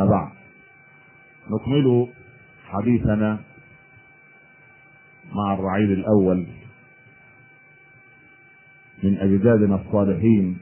[0.00, 0.32] أبعد.
[1.50, 2.08] نكمل
[2.64, 3.40] حديثنا
[5.32, 6.46] مع الرعيل الأول
[9.02, 10.58] من أجدادنا الصالحين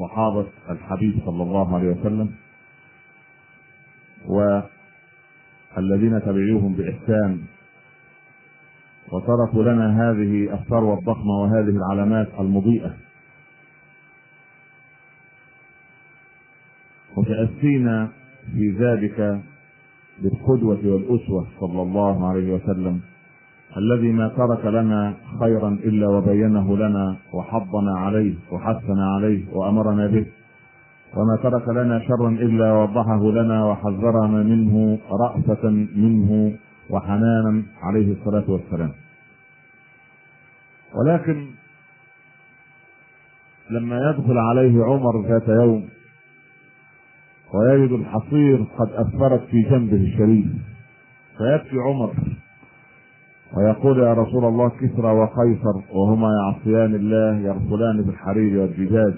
[0.00, 2.34] صحابة الحبيب صلى الله عليه وسلم
[4.26, 7.42] والذين تبعوهم بإحسان
[9.12, 12.96] وتركوا لنا هذه الثروة الضخمة وهذه العلامات المضيئة.
[17.40, 18.08] متأسين
[18.54, 19.40] في ذلك
[20.22, 23.00] بالقدوة والأسوة صلى الله عليه وسلم.
[23.76, 30.26] الذي ما ترك لنا خيرا إلا وبينه لنا وحضنا عليه وحثنا عليه وأمرنا به.
[31.16, 36.56] وما ترك لنا شرا إلا وضحه لنا وحذرنا منه رأفة منه
[36.90, 38.92] وحنانا عليه الصلاة والسلام.
[40.94, 41.46] ولكن
[43.70, 45.88] لما يدخل عليه عمر ذات يوم
[47.54, 50.46] ويجد الحصير قد أثرت في جنبه الشريف.
[51.38, 52.12] فيبكي عمر
[53.56, 59.14] ويقول يا رسول الله كسرى وقيصر وهما يعصيان الله يرسلان بالحرير والدجاج.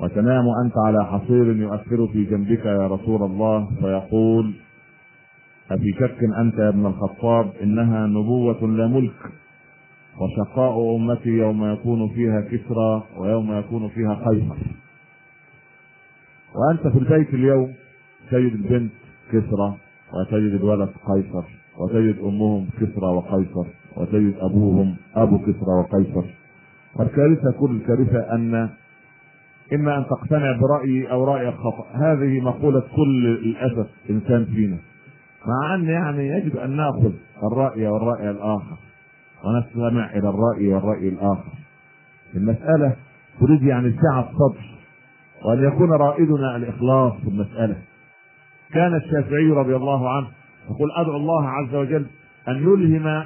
[0.00, 3.68] وتنام أنت على حصير يؤثر في جنبك يا رسول الله.
[3.80, 4.54] فيقول
[5.70, 9.20] أفي شك أنت يا ابن الخطاب؟ إنها نبوة لا ملك
[10.20, 14.56] وشقاء أمتي يوم يكون فيها كسرى ويوم يكون فيها قيصر.
[16.54, 17.72] وأنت في البيت اليوم
[18.30, 18.92] تجد البنت
[19.32, 19.76] كسرى
[20.12, 21.44] وتجد الولد قيصر
[21.78, 26.24] وتجد أمهم كسرى وقيصر وتجد أبوهم أبو كسرى وقيصر.
[26.96, 28.68] والكارثة كل الكارثة أن
[29.72, 31.86] إما أن تقتنع برأيي أو رأي الخطأ.
[31.92, 34.76] هذه مقولة كل للأسف إنسان فينا.
[35.46, 37.12] مع أن يعني يجب أن نأخذ
[37.52, 38.76] الرأي والرأي الآخر
[39.44, 41.52] ونستمع إلى الرأي والرأي الآخر.
[42.34, 42.96] المسألة
[43.40, 44.69] تريد يعني سعة صدر.
[45.44, 47.76] وأن يكون رائدنا الإخلاص في المسألة.
[48.72, 50.26] كان الشافعي رضي الله عنه
[50.70, 52.06] يقول أدعو الله عز وجل
[52.48, 53.24] أن يلهم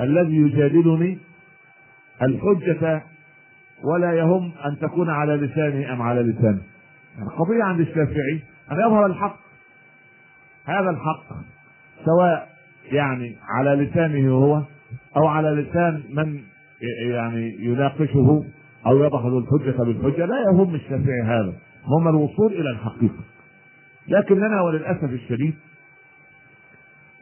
[0.00, 1.18] الذي يجادلني
[2.22, 3.02] الحجة
[3.84, 6.60] ولا يهم أن تكون على لسانه أم على لسانه
[7.22, 8.42] القضية عند الشافعي
[8.72, 9.36] أن يظهر الحق.
[10.64, 11.24] هذا الحق
[12.04, 12.48] سواء
[12.92, 14.62] يعني على لسانه هو
[15.16, 16.40] أو على لسان من
[17.10, 18.44] يعني يناقشه
[18.88, 21.52] أو له الحجة بالحجة لا يهم الشافعي هذا
[21.84, 23.24] هم الوصول إلى الحقيقة.
[24.08, 25.54] لكننا وللأسف الشديد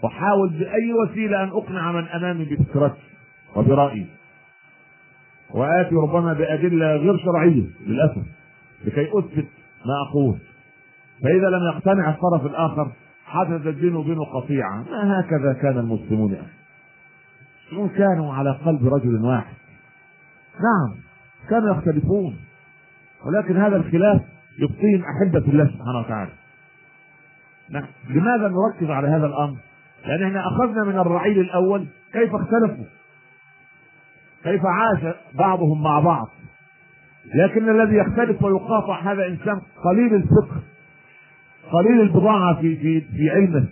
[0.05, 3.01] أحاول بأي وسيلة أن أقنع من أمامي بفكرتي
[3.57, 4.07] وبرأيي.
[5.51, 8.23] وآتي ربما بأدلة غير شرعية للأسف
[8.85, 9.47] لكي أثبت
[9.87, 10.39] ما أقول.
[11.23, 12.93] فإذا لم يقتنع الطرف الآخر
[13.27, 14.85] حدثت بينه وبينه قطيعة.
[14.91, 19.55] ما هكذا كان المسلمون أخي كانوا على قلب رجل واحد.
[20.55, 21.06] نعم.
[21.51, 22.37] كانوا يختلفون.
[23.27, 24.21] ولكن هذا الخلاف
[24.59, 26.31] يبطين أحبة الله سبحانه وتعالى.
[27.71, 27.87] نعم.
[28.09, 29.57] لماذا نركز على هذا الأمر؟
[30.07, 32.85] لأن إحنا أخذنا من الرعيل الأول كيف اختلفوا.
[34.45, 36.29] كيف عاش بعضهم مع بعض.
[37.35, 40.63] لكن الذي يختلف ويقاطع هذا إنسان قليل الفقه
[41.73, 43.67] قليل البضاعة في في في علمه.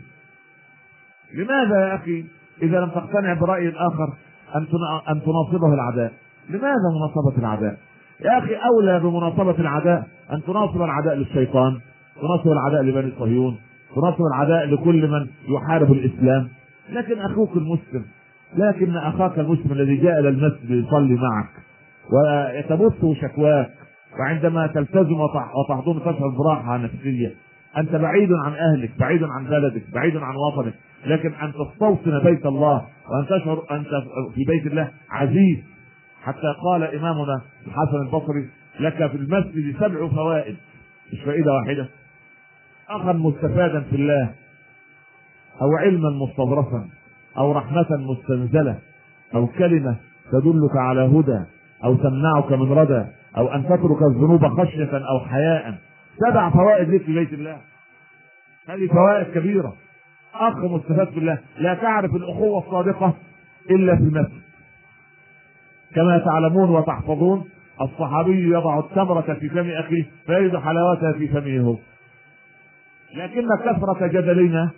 [1.34, 2.24] لماذا يا أخي
[2.62, 4.14] إذا لم تقتنع برأي الآخر
[4.54, 4.66] أن
[5.08, 6.12] أن تناصبه العداء
[6.48, 7.76] لماذا مناصبة العداء؟
[8.20, 11.80] يا أخي أولى بمناصبة العداء أن تناصب العداء للشيطان
[12.20, 13.56] تناصب العداء لبني صهيون
[13.94, 16.48] تناصب العداء لكل من يحارب الإسلام.
[16.90, 18.04] لكن أخوك المسلم
[18.56, 21.50] لكن أخاك المسلم الذي جاء إلى المسجد يصلي معك
[22.12, 23.70] ويتبث شكواك
[24.18, 27.34] وعندما تلتزم وتحضن تشعر براحة نفسية
[27.76, 30.74] أنت بعيد عن أهلك بعيد عن بلدك بعيد عن وطنك
[31.06, 33.88] لكن أن تستوطن بيت الله وأن تشعر أنت
[34.34, 35.58] في بيت الله عزيز
[36.24, 38.48] حتى قال إمامنا الحسن البصري
[38.80, 40.56] لك في المسجد سبع فوائد.
[41.12, 41.88] مش فائدة واحدة.
[42.88, 44.34] أخا مستفادا في الله
[45.62, 46.88] أو علما مستظرفا
[47.38, 48.78] أو رحمة مستنزلة
[49.34, 49.96] أو كلمة
[50.32, 51.44] تدلك على هدى
[51.84, 53.04] أو تمنعك من ردى
[53.36, 55.74] أو أن تترك الذنوب خشية أو حياء.
[56.28, 57.56] سبع فوائد لك في بيت الله.
[58.68, 59.74] هذه فوائد كبيرة.
[60.34, 63.14] أخ مستفاد في الله لا تعرف الأخوة الصادقة
[63.70, 64.43] إلا في المسجد.
[65.94, 67.44] كما تعلمون وتحفظون
[67.80, 71.60] الصحابي يضع التمرة في فم أخيه فيجد حلاوتها في فمه.
[71.60, 71.76] هو
[73.14, 74.70] لكن كثرة جدلنا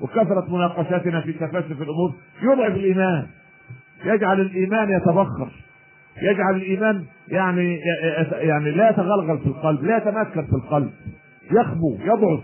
[0.00, 3.26] وكثرة مناقشاتنا في تفاسف الأمور يضعف الإيمان.
[4.04, 5.50] يجعل الإيمان يتبخر.
[6.22, 7.80] يجعل الإيمان يعني
[8.32, 10.90] يعني لا يتغلغل في القلب لا يتمكن في القلب.
[11.50, 12.40] يخبو يضعف.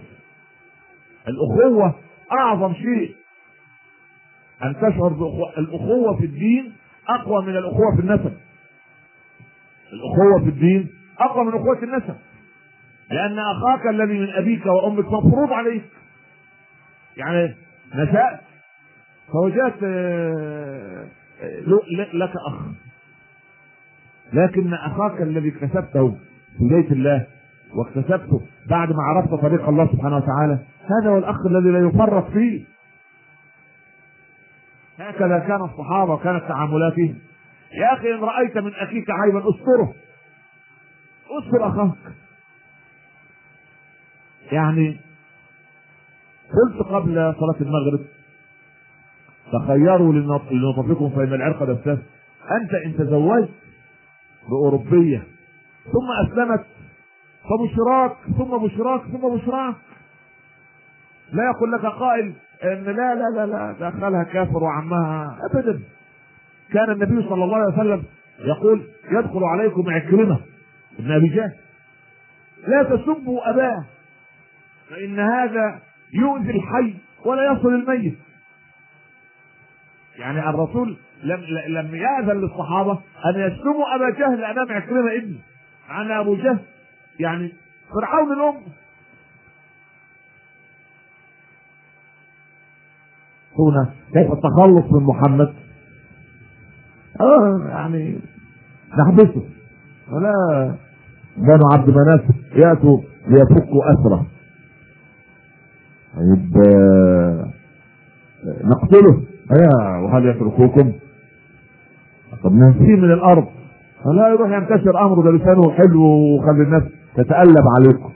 [1.28, 1.94] الأخوة
[2.32, 3.14] أعظم شيء
[4.64, 5.12] أن تشعر
[5.58, 6.72] الأخوة في الدين
[7.08, 8.32] أقوى من الأخوة في النسب.
[9.92, 10.88] الأخوة في الدين
[11.18, 12.16] أقوى من أخوة النسب.
[13.10, 15.84] لأن أخاك الذي من أبيك وأمك مفروض عليك
[17.16, 17.54] يعني
[17.94, 18.40] نشأت
[19.32, 21.06] فوجدت آه،
[22.14, 22.60] لك أخ.
[24.32, 26.10] لكن أخاك الذي اكتسبته
[26.58, 27.26] في بيت الله
[27.74, 32.75] واكتسبته بعد ما عرفت طريق الله سبحانه وتعالى هذا هو الأخ الذي لا يفرط فيه.
[34.98, 37.18] هكذا كان الصحابة وكانت تعاملاتهم.
[37.72, 39.94] يا أخي إن رأيت من أخيك عيبا أستره.
[41.30, 42.14] أستر أخاك.
[44.52, 45.00] يعني
[46.46, 48.06] قلت قبل صلاة المغرب
[49.52, 50.12] تخيروا
[50.50, 51.98] لنطفكم فإن العرق دساس.
[52.62, 53.50] أنت إن تزوجت
[54.48, 55.26] بأوروبية
[55.84, 56.66] ثم أسلمت
[57.42, 59.74] فبشراك ثم بشراك ثم بشراك.
[61.32, 62.34] لا يقول لك قائل
[62.64, 65.80] إن لا لا لا لا دخلها كافر وعمها ابدا.
[66.72, 68.02] كان النبي صلى الله عليه وسلم
[68.38, 70.40] يقول يدخل عليكم عكرمة
[70.98, 71.52] ابن أبي جهل.
[72.66, 73.84] لا تسبوا أباه
[74.90, 75.80] فإن هذا
[76.12, 76.94] يؤذي الحي
[77.24, 78.18] ولا يصل الميت.
[80.18, 82.92] يعني الرسول لم لم يأذن للصحابة
[83.26, 85.38] أن يشتموا أبا جهل أمام عكرمة ابنه.
[85.88, 86.58] عن أبو جهل
[87.20, 87.52] يعني
[87.94, 88.62] فرعون الأم
[93.60, 95.52] هنا كيف التخلص من محمد؟
[97.20, 98.18] آه يعني
[98.98, 99.42] نحبسه.
[100.12, 100.32] ولا
[101.36, 102.20] بنو عبد مناف
[102.54, 104.26] يأتوا ليفكوا أسره.
[106.16, 107.46] طيب آه،
[108.64, 109.22] نقتله.
[109.52, 110.92] أيوه وهل يتركوكم؟
[112.44, 113.46] طب ننسيه من الأرض.
[114.04, 116.82] فلا يروح ينتشر أمره ده لسانه حلو وخلي الناس
[117.14, 118.10] تتألب عليكم.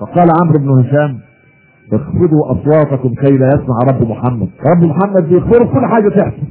[0.00, 1.18] فقال عمرو بن هشام
[1.92, 4.48] اخفضوا أصواتكم كي لا يسمع رب محمد.
[4.66, 6.46] رب محمد بيخبر كل حاجة تحصل.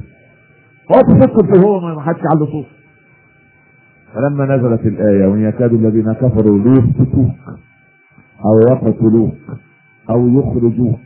[0.92, 2.66] هو تفكر في هو ما حدش عنده صوت
[4.14, 7.30] فلما نزلت الآية وإن يكاد الذين كفروا ليثبتوك
[8.44, 9.34] أو يقتلوك
[10.10, 11.00] أو يخرجوك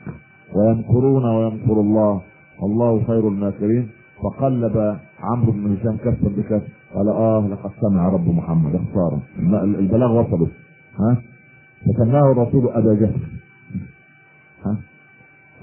[0.55, 2.20] ويمكرون ويمكر الله
[2.62, 3.88] والله خير الماكرين.
[4.23, 6.62] فقلب عمرو بن هشام كفا بكف
[6.94, 8.81] قال آه لقد سمع رب محمد.
[8.93, 9.20] خساره
[9.64, 10.49] البلاغ وصله.
[10.99, 11.17] ها؟
[11.87, 13.41] فسماه الرسول أبا جهل.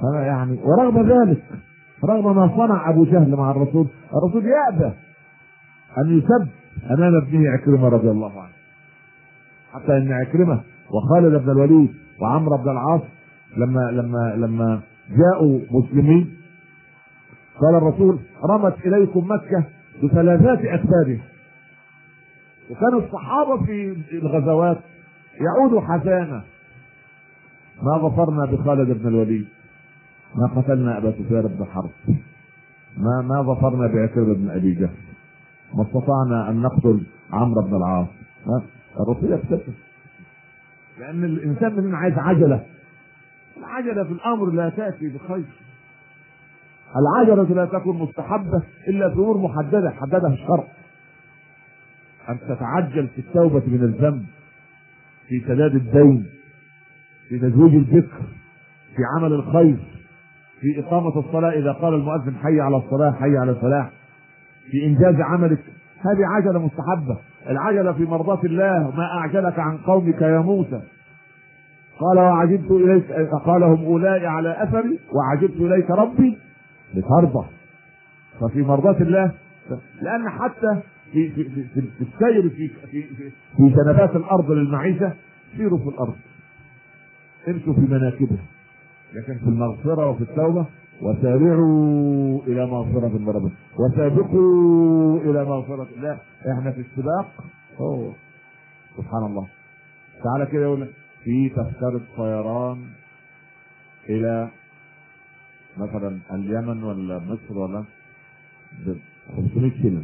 [0.03, 1.43] هذا يعني ورغم ذلك
[2.05, 4.93] رغم ما صنع أبو جهل مع الرسول الرسول يأبى
[5.97, 6.47] أن يسب
[6.91, 8.51] أمام ابنه عكرمة رضي الله عنه.
[9.73, 10.61] حتى إن عكرمة
[10.91, 11.89] وخالد بن الوليد
[12.21, 13.01] وعمرو بن العاص
[13.57, 16.35] لما لما لما جاءوا مسلمين
[17.61, 19.63] قال الرسول رمت إليكم مكة
[20.03, 21.23] بثلاثات اكتابها
[22.71, 24.77] وكان الصحابة في الغزوات
[25.41, 26.43] يعودوا حزانا
[27.83, 29.47] ما ظفرنا بخالد بن الوليد.
[30.35, 31.89] ما قتلنا أبا سفيان بن حرب.
[32.97, 34.89] ما ما ظفرنا بعكرمه بن أبي جهل.
[35.73, 38.07] ما استطعنا أن نقتل عمرو بن العاص.
[38.99, 39.73] الرسول يكتشف
[40.99, 42.65] لأن الإنسان من عايز عجلة.
[43.57, 45.45] العجلة في الأمر لا تأتي بخير.
[46.95, 50.67] العجلة لا تكون مستحبة إلا في أمور محددة حددها الشرع.
[52.29, 54.25] أن تتعجل في التوبة من الذنب
[55.27, 56.25] في سداد الدين.
[57.29, 58.21] في تزويج الذكر
[58.95, 59.77] في عمل الخير
[60.61, 63.89] في إقامة الصلاة إذا قال المؤذن حي على الصلاة حي على الفلاح
[64.71, 65.59] في إنجاز عملك.
[65.99, 67.17] هذه عجلة مستحبة.
[67.49, 70.81] العجلة في مرضاة الله ما أعجلك عن قومك يا موسى.
[71.99, 73.11] قال وعجبت إليك
[73.45, 76.37] قالهم أولئك على أثري وعجبت إليك ربي
[76.93, 77.45] لترضى.
[78.41, 79.31] ففي مرضاة الله
[80.01, 80.81] لأن حتى
[81.11, 85.13] في في في, في السير في في في, في جنبات الأرض للمعيشة
[85.57, 86.15] سيروا في الأرض.
[87.49, 88.45] امشوا في مناكبها
[89.13, 90.65] لكن في المغفرة وفي التوبة
[91.01, 95.87] وسارعوا إلى مغفرة من ربكم وسابقوا إلى مغفرة.
[95.97, 96.19] الله
[96.59, 97.31] إحنا في السباق.
[97.79, 98.13] أوه.
[98.97, 99.47] سبحان الله.
[100.23, 100.87] تعالى كده يقول
[101.23, 102.77] في تذكرة طيران
[104.09, 104.49] إلى
[105.77, 107.83] مثلا اليمن ولا مصر ولا
[109.35, 110.01] 500 كيلو.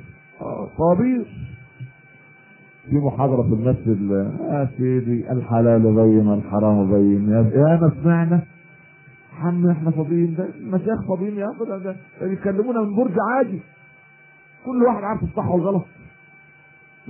[0.77, 1.25] طوابير
[2.89, 4.11] في محاضرة في المسجد
[4.41, 7.29] يا سيدي الحلال بين الحرام بين.
[7.31, 8.41] يا ما سمعنا
[9.39, 10.35] عم إحنا فاضيين.
[10.35, 13.59] ده المشايخ فاضيين يا ده, ده, ده بيكلمونا من برج عادي.
[14.65, 15.85] كل واحد عارف الصح والغلط.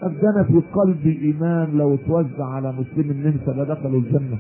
[0.04, 4.38] أنا في قلبي إيمان لو توزع على مسلم النمسا لدخلوا الجنة.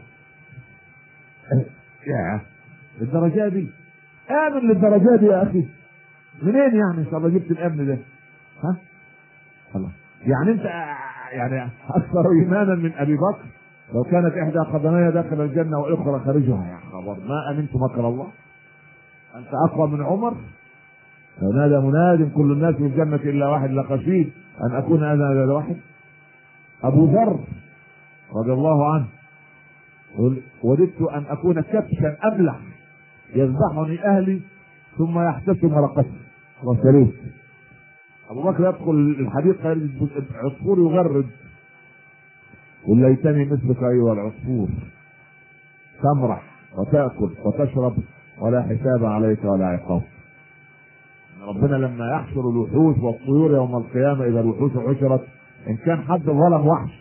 [2.07, 2.41] يا
[3.01, 3.67] الدرجة دي.
[4.29, 5.65] آمن للدرجة دي يا أخي.
[6.43, 7.97] منين يعني إن شاء الله جبت الأمن ده؟
[8.63, 8.77] ها؟
[9.75, 9.89] الله
[10.21, 10.65] يعني أنت
[11.31, 13.45] يعني أكثر إيمانا من أبي بكر
[13.93, 16.65] لو كانت إحدى قدمي داخل الجنة وأخرى خارجها.
[16.67, 18.27] يا خبر ما أمنت مكر الله؟
[19.35, 20.33] أنت أقوى من عمر؟
[21.39, 25.75] فنادى مناد كل الناس في الجنة إلا واحد لخشيت أن أكون أنا هذا واحد
[26.83, 27.39] أبو ذر
[28.35, 29.05] رضي الله عنه
[30.63, 32.59] وددت أن أكون كبشا املح
[33.35, 34.41] يذبحني أهلي
[34.97, 36.19] ثم يحتسم مرقتي.
[36.63, 37.13] وسريت
[38.29, 41.27] أبو بكر يدخل الحديقه يجد عصفور يغرد.
[42.87, 44.67] قل ليتني مثلك أيها العصفور.
[46.03, 46.43] تمرح
[46.77, 47.95] وتأكل وتشرب
[48.41, 50.01] ولا حساب عليك ولا عقاب.
[51.47, 55.25] ربنا لما يحشر الوحوش والطيور يوم القيامة إذا الوحوش حشرت
[55.67, 56.91] إن كان حد ظلم وحش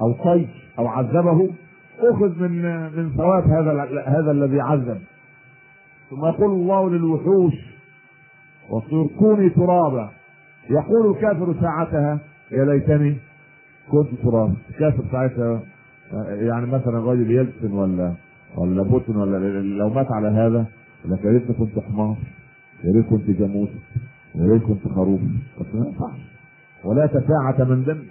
[0.00, 0.48] أو طيش
[0.78, 1.50] أو عذبه
[1.98, 2.62] أخذ من
[2.96, 5.00] من ثواب هذا هذا الذي عذب.
[6.10, 7.54] ثم يقول الله للوحوش
[8.70, 10.10] والطيور كوني ترابا.
[10.70, 12.18] يقول الكافر ساعتها
[12.50, 13.16] يا ليتني
[13.90, 15.60] كنت ترابا الكافر ساعتها
[16.28, 18.14] يعني مثلا راجل يلسن ولا
[18.56, 20.66] ولا بوتن ولا لو مات على هذا
[21.04, 22.16] لك يا ريتني كنت حمار
[22.84, 23.68] يا ريت كنت جاموس
[24.34, 25.20] يا ريت كنت خروف.
[25.60, 26.18] بس ما ينفعش.
[26.84, 28.02] ولا تساعة من دم.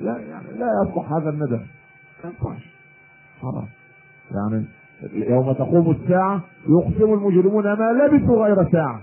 [0.00, 1.60] لا, لا يعني لا يصلح هذا الندم.
[2.24, 2.68] ما ينفعش.
[3.40, 3.66] حرام.
[4.34, 4.64] يعني
[5.12, 9.02] يوم تقوم الساعة يقسم المجرمون ما لبثوا غير ساعة.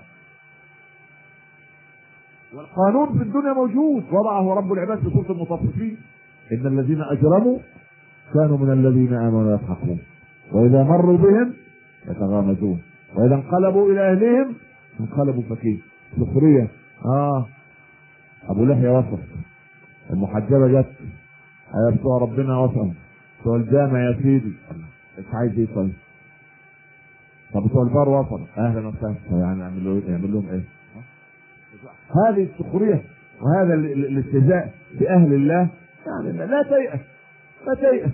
[2.56, 4.04] والقانون في الدنيا موجود.
[4.12, 5.98] وضعه رب العباد في سورة المطففين
[6.52, 7.60] إن الذين أجرموا
[8.34, 10.00] كانوا من الذين آمنوا يضحكون
[10.52, 11.54] وإذا مروا بهم
[12.08, 12.82] يتغامزون.
[13.16, 14.56] وإذا انقلبوا إلى أهلهم
[15.00, 15.82] انقلبوا فكين
[16.20, 16.68] سخرية.
[17.06, 17.46] آه.
[18.50, 19.18] أبو لحية وصل
[20.14, 20.96] المحجبة جت.
[21.76, 22.92] أيا بتوع ربنا وصل
[23.42, 24.54] بتوع الجامع يا سيدي.
[25.18, 25.94] انت عايز إيه طيب؟
[27.54, 29.16] طب بتوع البار وصل أهلا وسهلا.
[29.32, 30.64] يعني يعمل لهم إيه؟
[32.28, 33.04] هذه السخرية
[33.42, 35.68] وهذا الاستهزاء بأهل الله
[36.08, 37.00] يعني لا تيأس
[37.68, 38.12] لا تيأس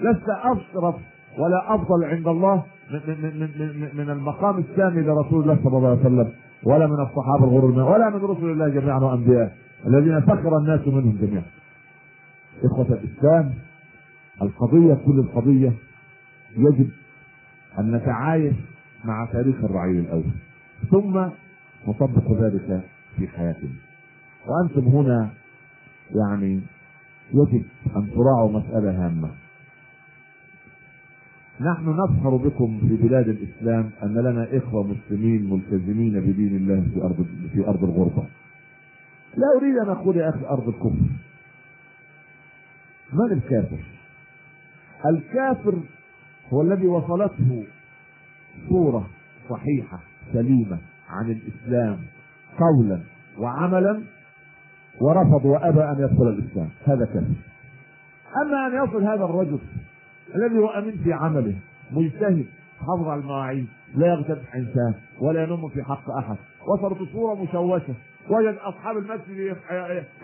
[0.00, 0.94] لست أشرف
[1.38, 6.00] ولا أفضل عند الله من, من, من, من المقام السامي لرسول الله صلى الله عليه
[6.00, 6.32] وسلم
[6.64, 11.44] ولا من الصحابة الغر ولا من رسل الله جميعا وأنبياء الذين فخر الناس منهم جميعا.
[12.64, 13.54] إخوة الإسلام
[14.42, 15.72] القضية كل القضية
[16.56, 16.90] يجب
[17.78, 18.54] أن نتعايش
[19.04, 20.24] مع تاريخ الرعيل الأول.
[20.90, 21.28] ثم
[21.88, 22.80] نطبق ذلك
[23.16, 23.70] في حياتنا
[24.46, 25.30] وأنتم هنا
[26.10, 26.60] يعني
[27.34, 27.64] يجب
[27.96, 29.30] أن تراعوا مسألة هامة
[31.60, 37.26] نحن نفخر بكم في بلاد الإسلام أن لنا إخوة مسلمين ملتزمين بدين الله في ارض
[37.52, 38.26] في أرض الغربة.
[39.36, 41.06] لا أريد أن أقول يا أخي أرض الكفر.
[43.12, 43.78] من الكافر؟
[45.06, 45.78] الكافر
[46.52, 47.66] هو الذي وصلته
[48.68, 49.08] صورة
[49.50, 50.00] صحيحة
[50.32, 51.98] سليمة عن الإسلام
[52.58, 53.00] قولا
[53.38, 54.02] وعملا
[55.00, 56.68] ورفض وأبى أن يدخل الإسلام.
[56.86, 57.34] هذا كافر
[58.42, 59.58] أما أن يصل هذا الرجل
[60.34, 61.54] الذي هو أمين في عمله
[61.90, 62.46] مجتهد
[62.80, 66.36] حافظ على المواعيد لا يغتاب انسان ولا ينم في حق أحد
[66.68, 67.94] وصلت الصورة مشوشة
[68.30, 69.56] وجد أصحاب المسجد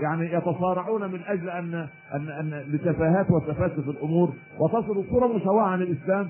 [0.00, 1.74] يعني يتصارعون من أجل ان
[2.14, 4.32] ان أن لتفاهات وتفاسف الأمور.
[4.60, 6.28] وتصل الصورة مشوهه عن الإسلام.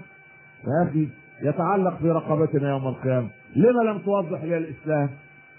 [0.65, 1.09] يا أخي
[1.43, 3.29] يتعلق برقبتنا يوم القيامة.
[3.57, 5.09] لما لم توضح لي الاسلام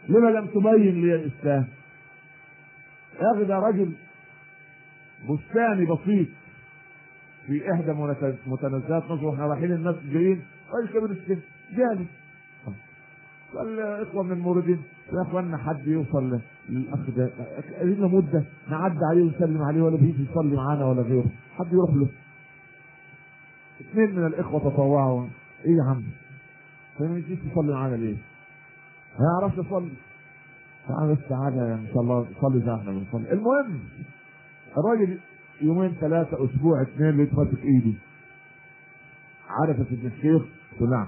[0.10, 1.66] لما لم تبين لي الإسلام؟
[3.22, 3.92] يا أخي ده رجل
[5.30, 6.28] بستاني بسيط.
[7.48, 7.92] في إحدى
[8.48, 10.42] متنزهات مصر وإحنا رايحين الناس جايين.
[10.74, 11.40] راجل كبير السن
[11.72, 12.06] جالي
[13.56, 14.82] قال إخوة من الموردين
[15.14, 17.30] يا اخوانا حد يوصل للأخ ده؟
[17.84, 21.26] لنا مدة نعدي عليه ونسلم عليه ولا بيجي يصلي معانا ولا غيره.
[21.60, 22.08] حد يروح له؟
[23.82, 25.28] اثنين من الإخوة تطوعوا.
[25.66, 26.04] إيه يا عم؟
[27.00, 28.16] فما يجيش يصلي معانا ليه؟
[29.20, 29.94] ما يعرفش يصلي
[30.88, 33.80] تعالى بس تعالى إن شاء الله صلي زي إحنا بنصلي المهم
[34.78, 35.20] الراجل
[35.62, 37.98] يومين ثلاثة أسبوع اثنين لقيت ماسك إيدي.
[39.68, 40.42] يا سيدنا الشيخ؟
[40.82, 41.08] نعم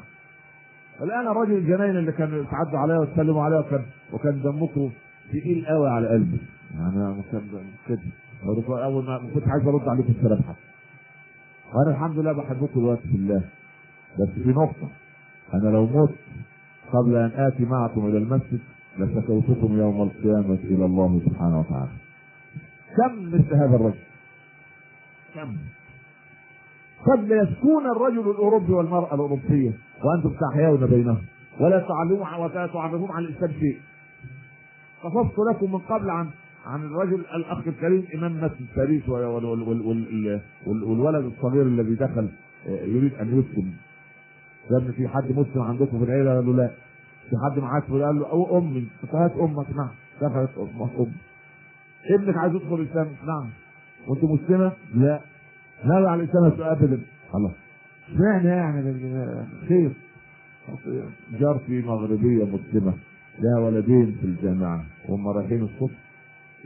[1.02, 4.92] الآن الراجل الجناين اللي كان تعدوا عليا وتسلموا عليا وكان وكان دمكم
[5.30, 6.38] تقيل قوي على قلبي.
[6.74, 8.00] يعني أنا كان كده.
[8.86, 10.42] أول ما كنت عايز أرد عليكم السلام.
[10.42, 10.60] حتى
[11.74, 13.42] وأنا الحمد لله بحبكم دلوقتي في الله.
[14.20, 14.90] بس في نقطة.
[15.54, 16.16] أنا لو مت
[16.98, 18.60] قبل أن آتي معكم إلى المسجد
[18.98, 21.92] لشكوتكم يوم القيامة إلى الله سبحانه وتعالى.
[22.98, 24.00] كم مثل هذا الرجل؟
[25.36, 25.58] كم؟
[27.06, 29.72] قد يسكون الرجل الأوروبي والمرأة الأوروبية
[30.04, 31.22] وأنتم تحيون بينهم
[31.60, 33.78] ولا تعلمون ولا تعرفون عن الإسلام شيء.
[35.04, 36.30] قصصت لكم من قبل عن
[36.66, 42.30] عن الرجل الأخ الكريم إمام مسجد باريس والولد الصغير الذي دخل
[42.68, 43.74] يريد أن يسلم
[44.70, 46.72] لأن في حد مسلم عندكم في العيلة قال له لا.
[47.30, 49.90] في حد معاك قال له أو أمي هات أمك نعم
[50.22, 51.12] دخلت أمك أم.
[52.10, 53.50] ابنك عايز يدخل الإسلام نعم.
[54.08, 55.22] وانت مسلمة؟ لا.
[55.86, 57.00] لا على الإسلام أبدا.
[57.36, 57.52] الله
[58.14, 58.94] اشمعنى يعني
[59.68, 59.92] خير
[61.40, 62.94] جارتي مغربية مسلمة
[63.40, 65.96] لها ولدين في الجامعة وهم رايحين الصبح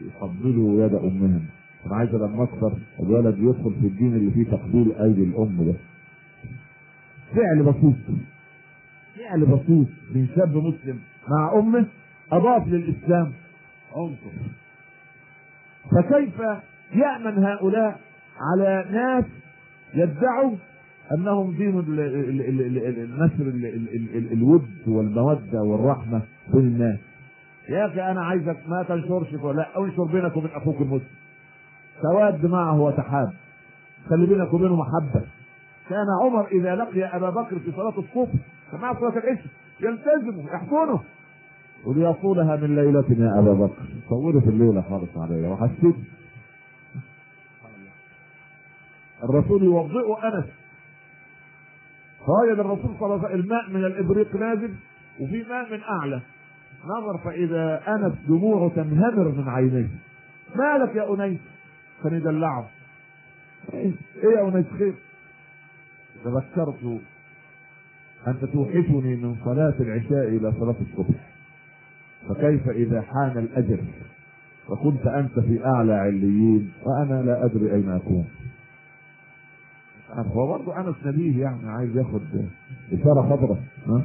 [0.01, 1.45] يقبلوا يد أمهم.
[1.85, 5.73] أنا عايز لما اكبر الولد يدخل في الدين اللي فيه تقبيل أيدي الأم ده.
[7.35, 7.95] فعل بسيط
[9.19, 10.99] فعل بسيط من شاب مسلم
[11.29, 11.85] مع أمه
[12.31, 13.31] أضاف للإسلام.
[13.95, 14.35] عنصر.
[15.91, 16.39] فكيف
[16.93, 17.99] يأمن هؤلاء
[18.41, 19.25] على ناس
[19.93, 20.55] يدعوا
[21.11, 21.99] أنهم دين نشر ال-
[23.65, 26.21] ال- ال- ال- الود والمودة والرحمة
[26.53, 26.99] بين الناس.
[27.69, 31.07] يا أخي أنا عايزك ما تنشرش لا انشر بينك وبين أخوك المسلم.
[32.01, 33.33] تواد معه وتحاب.
[34.09, 35.21] خلي بينك وبينه محبة.
[35.89, 38.39] كان عمر إذا لقي أبا بكر في صلاة الصبح
[38.71, 39.45] كما صلاه العشاء
[39.79, 41.03] يلتزمه يحضنه
[41.85, 43.83] وليطولها من ليلة يا أبا بكر.
[44.09, 45.95] طولت الليلة خالص عليا وحسيت
[49.23, 50.45] الرسول يوضئ أنس.
[52.19, 54.73] فوجد الرسول صلى الله عليه وسلم الماء من الإبريق نازل
[55.19, 56.21] وفي ماء من أعلى.
[56.85, 59.89] نظر فإذا أنس دموعه تنهمر من عينيه.
[60.55, 61.39] ما لك يا أنيس؟
[62.03, 62.69] كان يدلعه
[63.73, 64.93] إيه يا أنيس خير.
[66.23, 67.01] تذكرت
[68.27, 71.15] أنت توحشني من صلاة العشاء إلى صلاة الصبح.
[72.29, 73.79] فكيف إذا حان الأجل
[74.69, 78.25] وكنت أنت في أعلى عليين وأنا لا أدري أين أكون.
[80.17, 82.21] هو برضه أنس نبيه يعني عايز ياخد
[82.93, 84.03] إشارة خضراء ها؟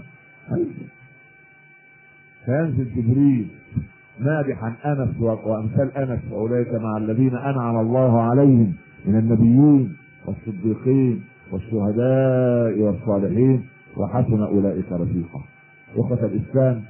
[2.45, 3.49] فينزل جبريل
[4.21, 8.73] مادحا أنس وأمثال أنس وأولئك مع الذين أنعم الله عليهم
[9.07, 13.65] من النبيين والصديقين والشهداء والصالحين.
[13.97, 15.41] وحسن أولئك رفيقا.
[15.97, 16.83] إخوة الإسلام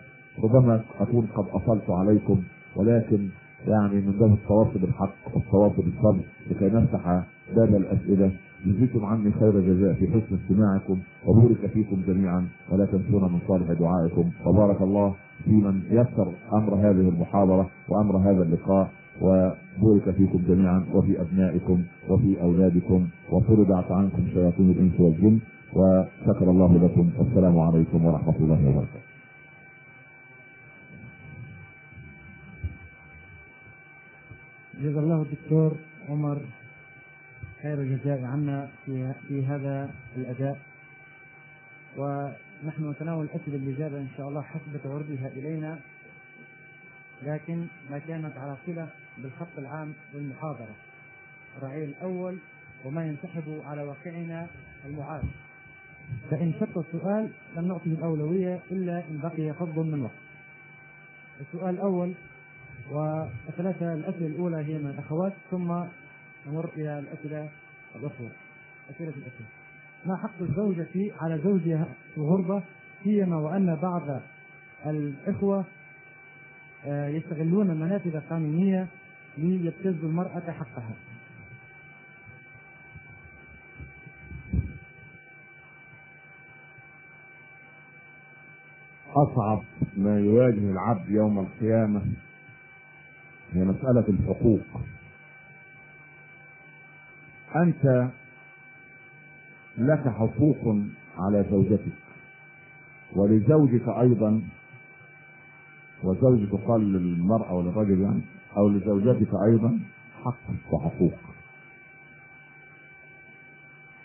[0.44, 2.40] ربما أكون قد أصلت عليكم
[2.76, 3.28] ولكن
[3.66, 7.22] يعني من باب التواصل بالحق والتواصل بالصبر لكي نفتح
[7.56, 8.30] باب الأسئلة.
[8.66, 14.30] جزيتم عني خير جزاء في حسن استماعكم وبارك فيكم جميعا ولا تنسونا من صالح دعائكم.
[14.46, 18.90] وبارك الله في من يسر أمر هذه المحاضرة وأمر هذا اللقاء
[19.22, 25.38] وبارك فيكم جميعا وفي أبنائكم وفي أولادكم وفرضت عنكم شياطين الإنس والجن.
[25.74, 27.12] وشكر الله لكم.
[27.18, 29.14] والسلام عليكم ورحمة الله وبركاته.
[34.74, 35.76] جزا الله الدكتور
[36.08, 36.38] عمر
[37.62, 40.58] خير الجزاء عنا في في هذا الأداء.
[41.96, 45.78] ونحن نتناول الاسئله الإجابة إن شاء الله حسب توردها إلينا.
[47.22, 50.74] لكن ما كانت على صلة بالخط العام للمحاضرة.
[51.58, 52.38] الرعيل الأول
[52.84, 54.46] وما ينسحب على واقعنا
[54.84, 55.24] المعاش
[56.30, 60.12] فإن شق السؤال لم نعطه الأولوية إلا إن بقي فضل من وقت.
[61.40, 62.14] السؤال الأول
[62.90, 65.84] والثلاثة الأسئلة الأولى هي من الأخوات ثم
[66.46, 67.48] نمر إلى الأسئلة
[67.96, 68.30] الأخرى.
[68.90, 69.46] أسئلة الأخوة
[70.06, 72.62] ما حق الزوجة على زوجها في الغربة؟
[73.04, 74.20] سيما وأن بعض
[74.86, 75.64] الإخوة
[76.86, 78.86] آه، يستغلون المنافذ القانونية
[79.38, 80.94] ليبتزوا المرأة حقها.
[89.24, 89.62] أصعب
[89.96, 92.02] ما يواجه العبد يوم القيامة
[93.52, 94.60] هي مسألة الحقوق.
[97.56, 98.10] أنت
[99.78, 100.76] لك حقوق
[101.18, 101.92] على زوجتك
[103.12, 104.42] ولزوجك أيضا
[106.02, 108.22] وزوجك قال للمرأة وللرجل يعني
[108.56, 109.78] أو لزوجتك أيضا
[110.24, 111.18] حق وحقوق.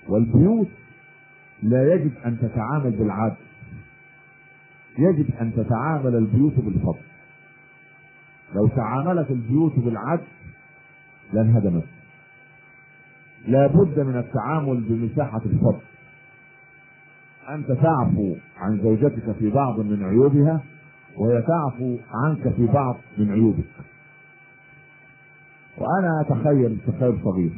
[0.07, 0.69] والبيوت
[1.63, 3.48] لا يجب أن تتعامل بالعدل.
[4.99, 6.99] يجب أن تتعامل البيوت بالفضل.
[8.55, 10.23] لو تعاملت البيوت بالعدل
[11.33, 11.83] لانهدمت
[13.47, 15.81] لا بد من التعامل بمساحة الفضل.
[17.49, 20.61] أنت تعفو عن زوجتك في بعض من عيوبها
[21.17, 23.63] وهي تعفو عنك في بعض من عيوبك.
[25.77, 27.51] وأنا أتخيل تخيل صغير.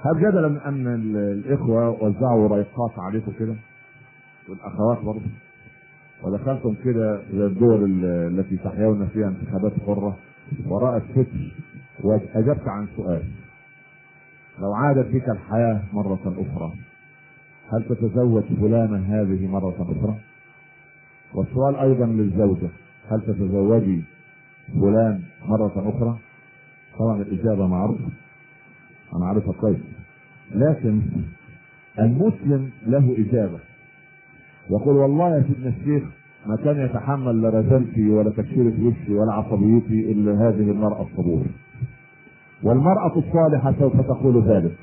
[0.00, 3.54] هل جدلا أن ال- الإخوة وزعوا ريقات عليكم كده؟
[4.48, 5.20] والأخوات برضه؟
[6.22, 8.04] ودخلتم كده إلى الدول ال-
[8.38, 10.16] التي تحيون فيها انتخابات حرة
[10.68, 11.52] وراء الفكر
[12.02, 13.22] وأجبت عن سؤال
[14.60, 16.72] لو عادت بك الحياة مرة أخرى
[17.72, 20.14] هل تتزوج فلانه هذه مرة أخرى؟
[21.34, 22.68] والسؤال أيضا للزوجة
[23.10, 24.02] هل تتزوجي
[24.74, 26.18] فلان مرة أخرى؟
[26.98, 28.08] طبعا الإجابة معروفة
[29.16, 29.78] أنا عارفها كويس
[30.54, 31.00] لكن
[31.98, 33.58] المسلم له إجابة
[34.70, 36.02] يقول والله يا سيدنا الشيخ
[36.46, 37.50] ما كان يتحمل لا
[38.10, 41.42] ولا تكسيرة وشي ولا عصبيتي إلا هذه المرأة الصبور.
[42.62, 44.76] والمرأة الصالحة سوف تقول ذلك.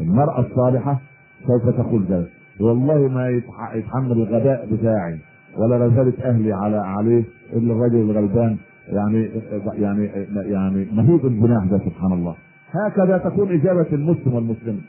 [0.00, 1.00] المرأة الصالحة
[1.46, 2.28] سوف تقول ذلك.
[2.60, 5.18] والله ما يتح- يتحمل الغباء بتاعي
[5.56, 8.56] ولا رزالة أهلي على عليه إلا الرجل الغلبان
[8.88, 9.30] يعني
[9.78, 10.04] يعني
[10.50, 12.34] يعني مهيب الجناح ده سبحان الله
[12.70, 14.80] هكذا تكون إجابة المسلم والمسلم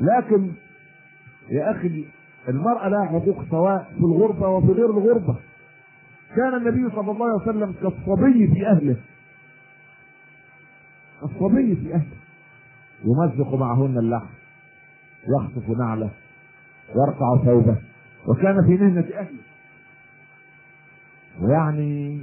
[0.00, 0.48] لكن
[1.50, 2.04] يا أخي
[2.48, 5.36] المرأة لها حقوق سواء في الغربة وفي غير الغربة
[6.36, 8.96] كان النبي صلى الله عليه وسلم كالصبي في أهله.
[11.22, 12.16] الصبي في أهله.
[13.04, 14.26] يمزق معهن اللحم
[15.40, 16.10] يخطف نعله
[16.88, 17.76] يرقع ثوبه
[18.26, 19.38] وكان في مهنة أهله.
[21.40, 22.20] ويعني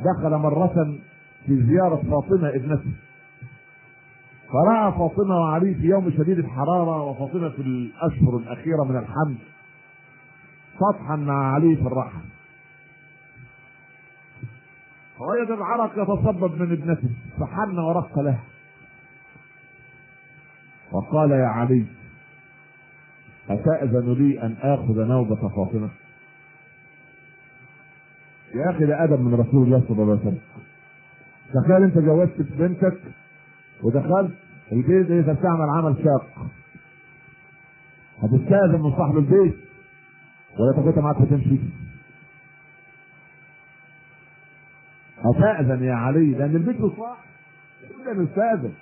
[0.00, 0.98] دخل مرة
[1.46, 2.92] في زيارة فاطمة ابنته.
[4.52, 9.36] فرأى فاطمة وعلي في يوم شديد الحرارة وفاطمة في الأشهر الأخيرة من الحمل
[10.78, 12.20] سطحا مع علي في الرحم
[15.18, 17.08] فوجد العرق يتصبب من ابنته
[17.40, 18.38] فحن ورق له
[20.92, 21.86] وقال يا علي
[23.50, 25.88] أتأذن لي أن آخذ نوبة فاطمة؟
[28.54, 30.38] يا أخي ده أدب من رسول الله صلى الله عليه وسلم.
[31.54, 32.98] تخيل أنت جوزت بنتك
[33.82, 34.30] ودخلت
[34.72, 36.46] البيت إذا بتعمل عمل شاق.
[38.22, 39.54] هتستأذن من صاحب البيت
[40.58, 41.58] ولا تاخدها معاك وتمشي؟
[45.18, 47.16] هتأذن يا علي لأن البيت صاح
[48.04, 48.72] كلنا نستأذن.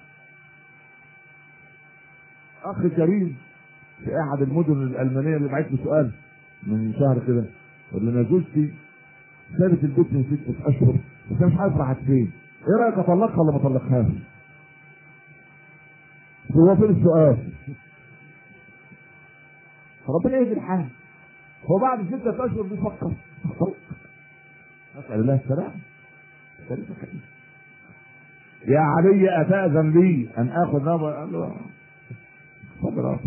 [2.64, 3.36] أخ كريم
[4.04, 6.10] في أحد المدن الألمانية اللي بعت سؤال
[6.66, 7.44] من شهر كده
[7.92, 8.74] يقول لي أنا زوجتي
[9.58, 10.92] سابت البيت من ستة أشهر
[11.30, 14.06] بس أنا مش عارف راحت فين إيه رأيك أطلقها ولا ما أطلقهاش؟
[16.56, 17.36] هو فين السؤال؟
[20.08, 20.88] ربنا يهدي الحال.
[21.64, 23.12] هو بعد ستة أشهر بيفكر.
[24.96, 25.72] نسأل الله السلام
[28.68, 31.56] يا علي أتأذن لي أن آخذ نظر قال له
[32.82, 33.18] صبر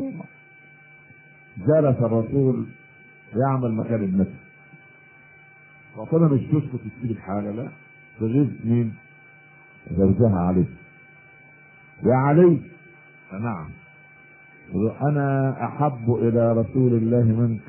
[1.57, 2.65] جلس الرسول
[3.35, 4.35] يعمل مكان ابنته
[5.95, 7.67] فاطمه مش تسكت تسيب الحاجة لا.
[8.19, 8.93] تغيظ مين؟
[9.91, 10.65] زوجها علي.
[12.03, 12.59] يا علي
[13.39, 13.69] نعم.
[15.01, 17.61] أنا أحب إلى رسول الله منك.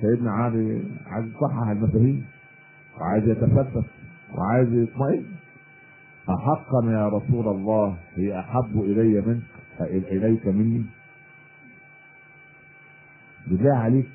[0.00, 2.26] سيدنا علي عايز يصحح المفاهيم
[2.96, 3.84] وعايز يتثبت
[4.34, 5.24] وعايز يطمئن.
[6.30, 9.42] أحقا يا رسول الله هي أحب إلي منك
[9.80, 10.84] إليك مني.
[13.46, 14.08] بالله عليك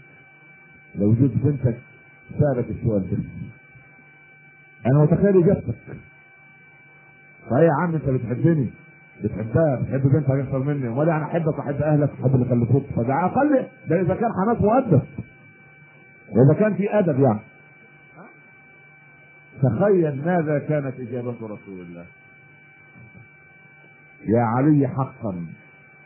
[0.95, 1.79] لو جيت بنتك
[2.39, 3.17] سألك السؤال ده.
[4.85, 5.75] أنا متخيل إجابتك
[7.49, 8.69] صحيح يا عم أنت بتحبني.
[9.23, 10.87] بتحبها بتحب بنتك أكثر مني.
[10.87, 12.83] ولا أنا أحبك وأحب أهلك وأحب اللي خلفوك.
[12.95, 15.01] فده أقل ده إذا كان حماس مؤدب.
[16.29, 17.39] وإذا كان في أدب يعني.
[19.61, 22.05] تخيل ماذا كانت إجابة رسول الله.
[24.27, 25.45] يا علي حقا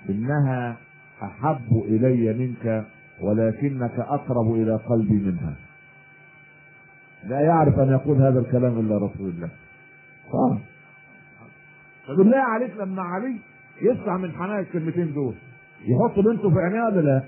[0.10, 0.77] إنها
[1.23, 2.86] أحب إلي منك
[3.21, 5.56] ولكنك أقرب إلى قلبي منها.
[7.23, 9.49] لا يعرف أن يقول هذا الكلام إلا رسول الله.
[10.34, 10.58] آه.
[12.13, 13.39] فبالله عليك لما علي
[13.82, 15.36] يسمع من حنان الكلمتين دول
[15.82, 17.24] يحط بنته في عينيها ولا لا؟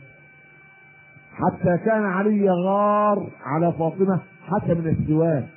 [1.34, 5.48] حتى كان علي يغار على فاطمة حتى من السواك.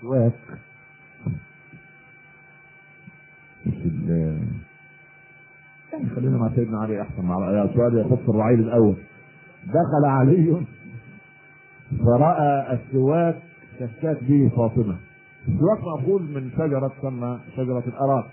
[0.00, 0.32] سواك.
[5.92, 8.96] يعني خلينا مع سيدنا علي أحسن مع سؤال يخص الرعيل الأول.
[9.66, 10.66] دخل علي
[12.04, 13.36] فرأى السواك
[13.80, 14.96] تشتاك به فاطمة.
[15.48, 18.30] السواك مأخوذ من شجرة تسمى شجرة الأراك.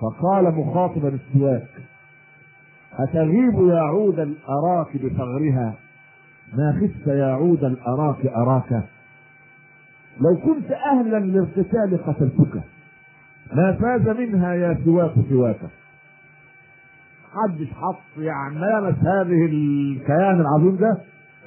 [0.00, 1.68] فقال مخاطبا السواك
[2.98, 5.74] أتغيب يا عود الأراك بثغرها
[6.54, 8.82] ما خفت يا عود الأراك أراك؟
[10.20, 12.62] لو كنت أهلا لارتسال قتلتك
[13.52, 15.60] ما فاز منها يا سواك سواك.
[17.34, 20.98] محدش حط يعني لمس هذه الكيان العظيم ده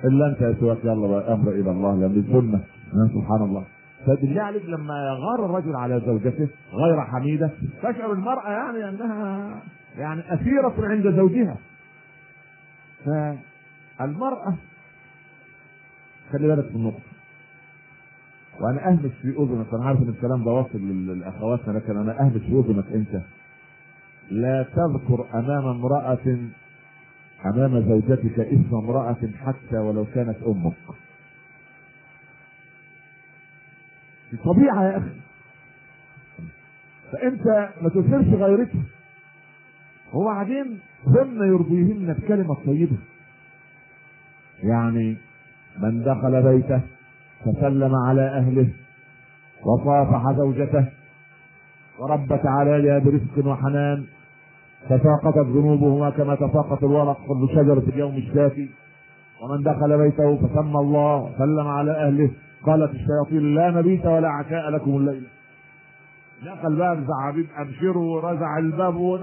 [0.06, 0.78] إلا أنت يا سواك.
[0.84, 2.60] يلا بقى أمر إلى الله لأن الظلمه
[2.92, 3.64] سبحان الله.
[4.06, 7.52] فبالله عليك لما يغار الرجل على زوجته غير حميدة
[7.84, 9.62] تشعر المرأة يعني أنها
[9.98, 11.58] يعني أسيرة عند زوجها.
[13.06, 14.56] فالمرأة
[16.32, 17.02] خلي بالك من النقطة.
[18.60, 22.52] وأنا اهمس في أذنك أنا عارف إن الكلام ده واصل لاخواتنا لكن أنا اهمس في
[22.52, 23.22] أذنك أنت.
[24.32, 26.38] لا تذكر أمام امرأة
[27.46, 30.74] أمام زوجتك اسم امرأة حتى ولو كانت أمك.
[34.32, 35.10] دي طبيعه يا أخي.
[37.12, 38.84] فأنت ما تثيرش غيرتها
[40.14, 42.98] وبعدين ثم يرضيهن الكلمة الطيبة.
[44.64, 45.18] يعني
[45.80, 46.82] من دخل بيته
[47.46, 48.70] فسلم على أهله
[49.66, 50.86] وصافح زوجته
[52.00, 54.06] وربت عليها برزق وحنان
[54.86, 58.70] تساقطت ذنوبهما كما تساقط الورق في شجرة اليوم الشافي.
[59.42, 62.32] ومن دخل بيته فسمى الله وسلم على أهله.
[62.68, 65.24] قالت الشياطين لا مبيت ولا عشاء لكم الليل.
[66.46, 69.20] دخل بقى زعابيب أبشروا ورزع الباب.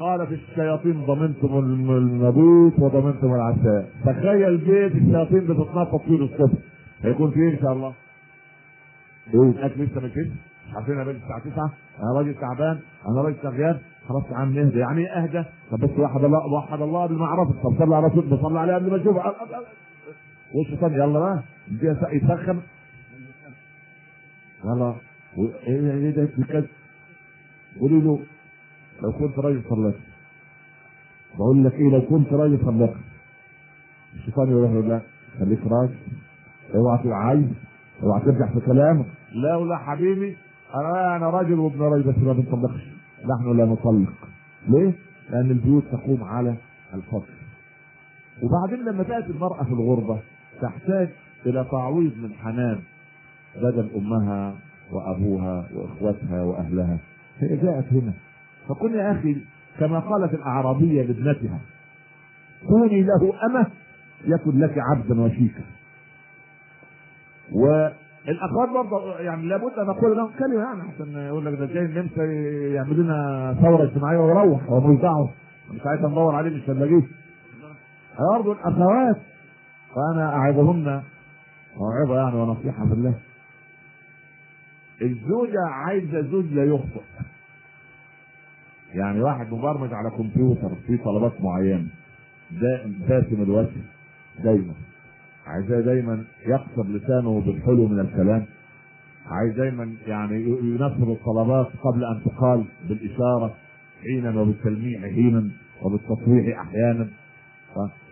[0.00, 3.88] قالت الشياطين ضمنتم الم- المبيت وضمنتم العشاء.
[4.06, 6.58] تخيل بيت الشياطين بتتنطط فيه الصبح
[7.02, 7.92] هيكون فيه إن شاء الله؟
[9.34, 10.30] إيه الاكل لسه ما كده؟
[10.74, 13.78] عارفين بنت الساعة 9 أنا راجل تعبان أنا راجل شغال.
[14.08, 17.78] خلاص يا عم نهدى يعني إيه اهدى؟ طب بس وحد الله وحد الله اعرفك طب
[17.78, 19.32] صلي على رسول بصلي عليه قبل ما اشوفه
[20.54, 21.42] والشيطان يلا بقى
[22.16, 22.60] يسخن
[24.64, 24.94] يلا
[25.38, 26.66] إيه إيه ده كده
[27.80, 28.20] قولي له
[29.02, 29.94] لو كنت راجل صليت
[31.38, 32.94] بقول لك إيه لو كنت راجل صليت
[34.14, 35.02] الشيطان يقول لك
[35.38, 35.94] خليك راجل
[36.74, 37.46] اوعى تبقى عايز
[38.02, 40.36] اوعى ترجع في كلامك لا ولا حبيبي
[40.74, 42.80] أنا أنا راجل وابن راجل بس ما بنطلقش
[43.24, 44.12] نحن لا نطلق
[44.68, 44.92] ليه؟
[45.30, 46.56] لأن البيوت تقوم على
[46.94, 47.28] الفقر
[48.42, 50.20] وبعدين لما تاتي المراه في الغربه
[50.62, 51.08] تحتاج
[51.46, 52.78] إلى تعويض من حنان
[53.56, 54.54] بدل أمها
[54.92, 56.98] وأبوها وإخوتها وأهلها.
[57.38, 58.12] هي جاءت هنا.
[58.68, 59.36] فكن يا أخي
[59.78, 61.58] كما قالت الأعرابية لابنتها
[62.68, 63.66] كوني له أمة
[64.24, 65.62] يكن لك عبدا وشيكا.
[67.52, 72.22] والأخوات برضه يعني لابد أن أقول لهم كلمة يعني عشان يقول لك ده جاي النمسا
[72.74, 74.80] يعمل لنا ثورة اجتماعية ويروح هو
[75.72, 77.02] مش عايز ندور عليه مش هنلاقيه
[78.36, 79.16] برضه الأخوات
[79.94, 81.02] فأنا أعظهن
[81.76, 83.14] موعظة يعني ونصيحه بالله
[85.02, 87.02] الزوجة عايزة زوج لا يخطئ.
[88.94, 91.86] يعني واحد مبرمج على كمبيوتر في طلبات معينة
[92.50, 93.80] دائم باسم الوجه
[94.44, 94.74] دايما.
[95.46, 98.46] عايزاه دايما يقصر لسانه بالحلو من الكلام.
[99.26, 103.54] عايز دايما يعني ينفذ الطلبات قبل أن تقال بالإشارة
[104.02, 105.50] حينا وبالتلميح حينا
[105.82, 107.08] وبالتصريح أحيانا.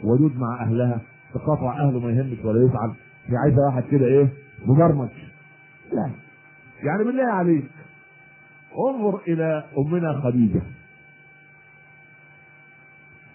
[0.04, 1.00] ودود مع أهلها.
[1.34, 2.94] تقاطع أهله ما يهمش ولا يفعل
[3.26, 4.28] هي عايزة واحد كده إيه؟
[4.66, 5.08] مبرمج.
[5.92, 6.10] لا.
[6.82, 7.70] يعني بالله عليك.
[8.88, 10.62] انظر إلى أمنا خديجة.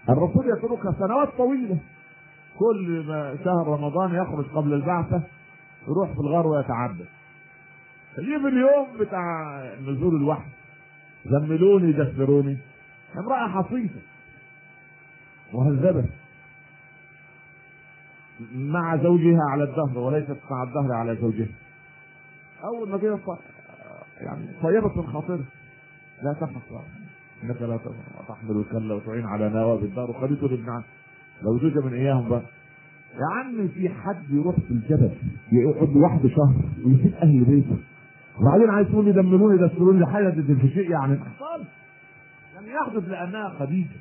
[0.10, 1.78] الرسول يتركها سنوات طويلة.
[2.60, 5.24] كل ما شهر رمضان يخرج قبل البعثة
[5.88, 7.06] يروح في الغار ويتعبد.
[8.18, 9.24] يجي في اليوم بتاع
[9.82, 10.50] نزول الوحي.
[11.26, 12.58] زملوني دثروني
[13.18, 14.00] امرأة حصيفة.
[15.54, 16.06] مهذبة.
[18.56, 21.48] مع زوجها على الدهر وليست مع الدهر على زوجها.
[22.64, 23.20] أول ما جه
[24.22, 25.40] يعني طيبة الخاطر
[26.24, 26.74] لا تخف
[27.44, 27.80] إنك لا
[28.28, 30.84] تحمل الكلة وتعين على نواب الدار وخليته عم
[31.42, 32.42] لو زوجة من إياهم بقى.
[33.14, 35.12] يا عم في حد يروح في الجبل
[35.52, 37.78] يقعد لوحده شهر ويسيب أهل بيته.
[38.40, 41.20] وبعدين عايز تقول لي دمروني دستروني لحاجة دي في شيء يعني.
[41.40, 41.68] خالص
[42.58, 44.00] لم يحدث لأنها خديجة.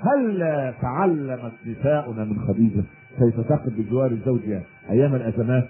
[0.00, 0.38] هل
[0.80, 2.84] تعلمت نساؤنا من خديجة؟
[3.18, 5.68] كيف تقف بجوار زوجها أيام الأزمات؟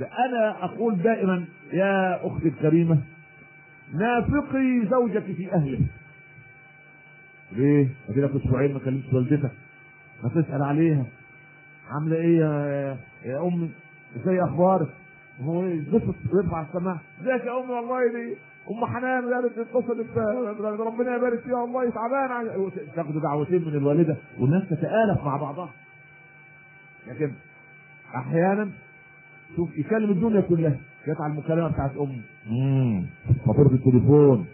[0.00, 2.98] ده أنا أقول دائما يا أختي الكريمة
[3.94, 5.80] نافقي زوجك في أهله.
[7.52, 9.50] ليه؟ اديلك أسبوعين ما كلمتش والدتك.
[10.22, 11.04] ما تسأل عليها.
[11.90, 13.70] عاملة إيه يا, يا امي
[14.16, 14.88] إزاي أخبارك؟
[15.40, 18.36] هو يتبسط ويرفع السماعه إزيك يا امي والله دي
[18.70, 20.06] أم حنان قالت اتصلت
[20.80, 21.54] ربنا يبارك فيها.
[21.56, 25.70] والله تعبان عن- تاخد دعوتين من الوالدة والناس تتآلف مع بعضها.
[27.08, 27.32] لكن
[28.14, 28.68] أحيانا
[29.56, 30.76] شوف يكلم الدنيا كلها
[31.20, 33.06] على المكالمه بتاعت امي امم
[33.46, 34.46] فاتوره التليفون.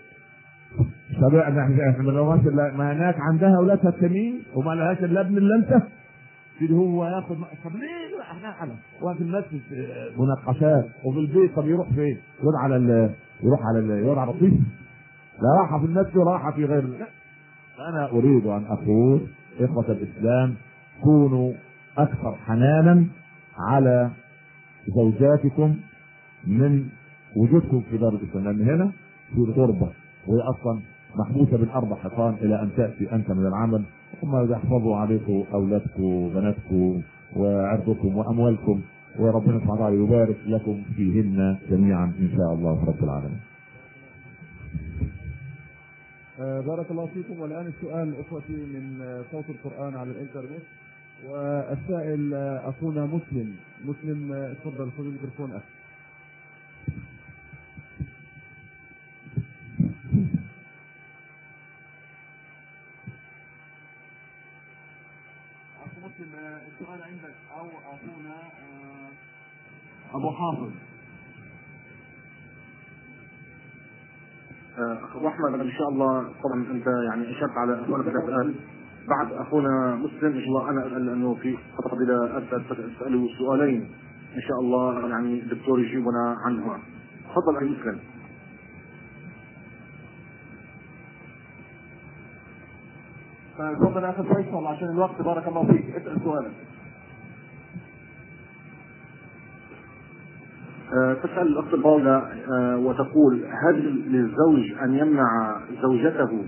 [1.21, 2.13] سبقنا إحنا ما
[2.45, 5.83] إلا- ما هناك عندها أولادها التانيين وما لهاش إلا ابن إلا أنت.
[6.61, 9.45] اللي هو ياخد طب ليه؟ إحنا على وفي الناس
[10.19, 13.11] مناقشات وفي البيت طب يروح فين؟ يروح على ال...
[13.43, 13.91] يروح على ال...
[14.05, 14.53] يروح على الرصيف
[15.43, 17.07] لا راحة في النفس ولا راحة في غير لا.
[17.89, 19.21] أنا أريد أن أقول
[19.61, 20.55] إخوة الإسلام
[21.03, 21.53] كونوا
[21.99, 23.07] أكثر حنانا
[23.59, 24.11] على
[24.97, 25.77] زوجاتكم
[26.47, 26.89] من
[27.37, 28.45] وجودكم في دار الإسلام.
[28.45, 28.93] لأن هنا
[29.35, 29.91] في غربه
[30.27, 30.81] وهي أصلا
[31.17, 31.97] محبوسة بين أربع
[32.43, 33.85] إلى أن تأتي أنت من العمل
[34.21, 37.03] ثم يحفظوا عليكم أولادكم وبناتكم
[37.37, 38.81] وعرضكم وأموالكم
[39.19, 43.41] وربنا سبحانه وتعالى يبارك لكم فيهن جميعا إن شاء الله رب العالمين.
[46.41, 47.41] آه، بارك الله فيكم.
[47.41, 50.63] والآن السؤال أخوتي من آه، صوت القرآن على الإنترنت.
[51.25, 53.57] والسائل آه، أخونا مسلم.
[53.85, 55.61] مسلم آه، تفضل خذ الميكروفون.
[65.85, 69.09] أخو مسلم آه، السؤال عندك أو أخونا آه،
[70.17, 70.71] أبو حافظ.
[74.79, 78.55] أخو أحمد إن شاء الله طبعا أنت يعني أشرت على سؤال السؤال
[79.09, 81.59] بعد أخونا مسلم إن شاء الله أنا لأنه في
[81.91, 83.91] فضيلة اساله سؤالين.
[84.37, 86.79] إن شاء الله يعني الدكتور يجيبنا عنهما.
[87.29, 87.99] تفضل أخي مسلم.
[93.59, 95.97] تفضل يا أخي فيصل عشان الوقت بارك الله فيك.
[95.97, 96.53] اسأل سؤالك.
[100.93, 106.45] آه، تسأل الأخت الفاضلة آه، وتقول هل للزوج أن يمنع زوجته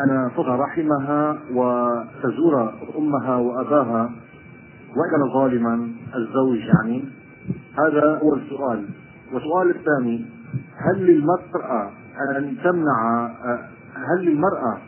[0.00, 4.10] أن تصل رحمها وتزور أمها وأباها
[4.90, 7.04] وكان ظالما الزوج يعني.
[7.78, 8.84] هذا هو السؤال.
[9.32, 10.24] والسؤال الثاني
[10.76, 11.90] هل للمرأة
[12.36, 13.26] أن تمنع
[13.94, 14.78] هل للمرأة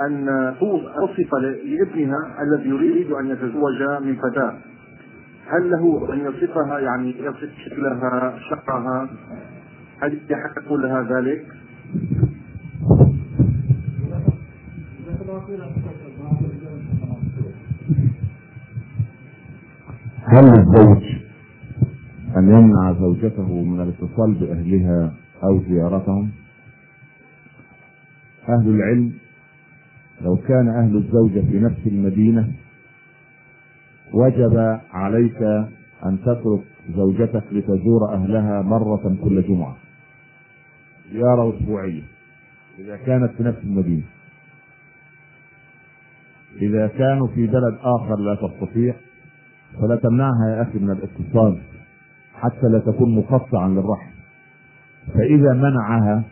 [0.00, 4.58] أن تصف لابنها الذي يريد أن يتزوج من فتاة؟
[5.46, 9.08] هل له أن يصفها يعني يصف شكلها شعرها
[10.02, 11.46] هل يحق لها ذلك؟
[20.24, 21.02] هل للزوج
[22.36, 26.30] أن يمنع زوجته من الاتصال بأهلها أو زيارتهم؟
[28.48, 29.12] أهل العلم
[30.20, 32.52] لو كان أهل الزوجة في نفس المدينة
[34.14, 35.42] وجب عليك
[36.06, 36.64] أن تترك
[36.96, 39.76] زوجتك لتزور أهلها مرة كل جمعة
[41.12, 42.02] زيارة أسبوعية
[42.78, 44.02] إذا كانت في نفس المدينة
[46.62, 48.94] إذا كانوا في بلد آخر لا تستطيع
[49.80, 51.58] فلا تمنعها يا أخي من الاتصال
[52.34, 54.10] حتى لا تكون مقطعا للرحم.
[55.14, 56.22] فإذا منعها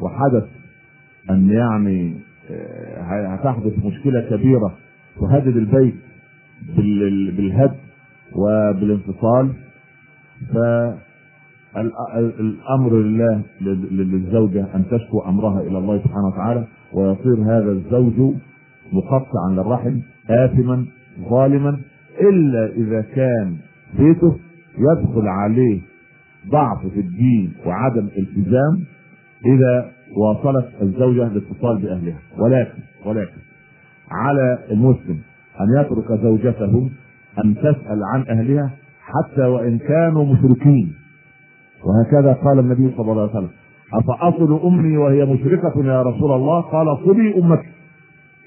[0.00, 0.44] وحدث
[1.30, 2.14] أن يعني
[2.50, 3.02] آه،
[3.34, 4.74] هتحدث مشكلة كبيرة
[5.20, 5.94] تهدد البيت
[6.76, 7.74] بال- بالهد
[8.32, 9.52] وبالانفصال
[11.74, 18.34] فالامر لله لل- للزوجة أن تشكو أمرها إلى الله سبحانه وتعالى ويصير هذا الزوج
[18.92, 20.86] مقطعا للرحم آثما
[21.30, 21.78] ظالما
[22.20, 23.56] إلا إذا كان
[23.98, 24.36] بيته
[24.78, 25.80] يدخل عليه
[26.50, 28.84] ضعف في الدين وعدم التزام
[29.46, 32.18] إذا واصلت الزوجة الاتصال بأهلها.
[32.38, 33.38] ولكن ولكن
[34.10, 35.18] على المسلم
[35.60, 36.90] أن يترك زوجته
[37.44, 38.70] أن تسأل عن أهلها
[39.00, 40.92] حتى وإن كانوا مشركين.
[41.84, 43.50] وهكذا قال النبي صلى الله عليه وسلم
[43.94, 47.75] أفأصل أمي وهي مشركة يا رسول الله؟ قال صلي أمك.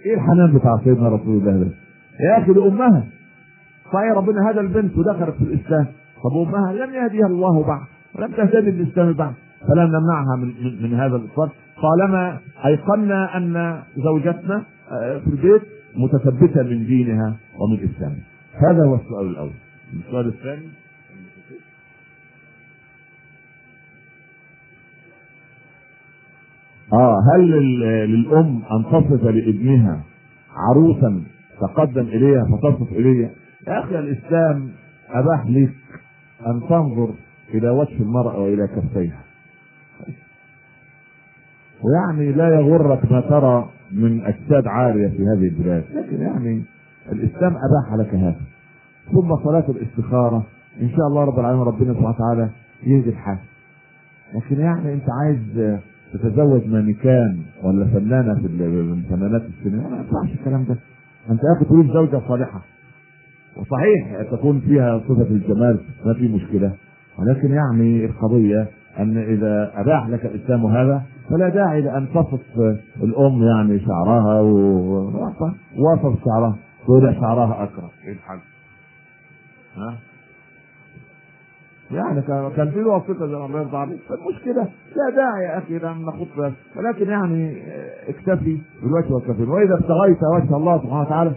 [0.06, 1.72] إيه الحنان بتاع سيدنا رسول الله ده؟
[2.20, 3.04] يا أخي لأمها.
[3.94, 5.86] صحيح ربنا هدى البنت ودخلت في الإسلام.
[6.24, 7.82] طب أمها لم يهديها الله بعد
[8.16, 9.34] ولم تهتدي بالإسلام بعد.
[9.68, 11.50] فلا نمنعها من, من, من هذا الإصرار
[11.82, 15.62] طالما أيقنا أن زوجتنا آه، في البيت
[15.96, 18.24] متثبتة من دينها ومن إسلامها.
[18.70, 19.52] هذا هو السؤال الأول.
[19.94, 20.68] السؤال الثاني
[26.94, 30.04] آه هل لل- للأم أن تصف لابنها
[30.56, 31.24] عروسا
[31.62, 33.30] تقدم إليها فتصف إليها؟
[33.68, 34.70] يا أخي الإسلام
[35.10, 35.74] أباح لك
[36.48, 37.10] أن تنظر
[37.54, 39.20] إلى وجه المرأة وإلى كفيها.
[41.84, 45.84] ويعني لا يغرك ما ترى من أجساد عاريه في هذه البلاد.
[45.94, 46.64] لكن يعني
[47.12, 48.42] الإسلام أباح لك هذا.
[49.12, 50.44] ثم صلاة الاستخارة.
[50.82, 52.50] إن شاء الله رب العالمين ربنا سبحانه وتعالى
[52.84, 53.38] يهدي الحال.
[54.36, 55.80] لكن يعني أنت عايز
[56.14, 58.48] تتزوج مانيكان ولا فنانة في
[59.10, 60.76] فنانات السينما؟ ما ينفعش الكلام ده.
[61.30, 62.62] أنت يا تريد زوجة صالحة.
[63.58, 66.74] وصحيح تكون فيها صفة الجمال ما في مشكلة.
[67.20, 68.68] ولكن يعني القضية
[69.00, 72.60] أن إذا أباح لك الإسلام هذا فلا داعي لأن تصف
[73.04, 77.90] الأم يعني شعرها ووصف شعرها تقول شعرها أكرم.
[78.06, 78.40] إيه الحل؟
[79.78, 79.98] ها؟
[81.92, 82.22] يعني
[82.56, 84.64] كان في وثيقه زي ما الله يرضى عليك فالمشكلة
[84.96, 86.06] لا داعي يا أخي لأن
[86.38, 91.32] بس ولكن يعني آه، اكتفي بالوجه والكفين وإذا ابتغيت وجه الله سبحانه وتعالى.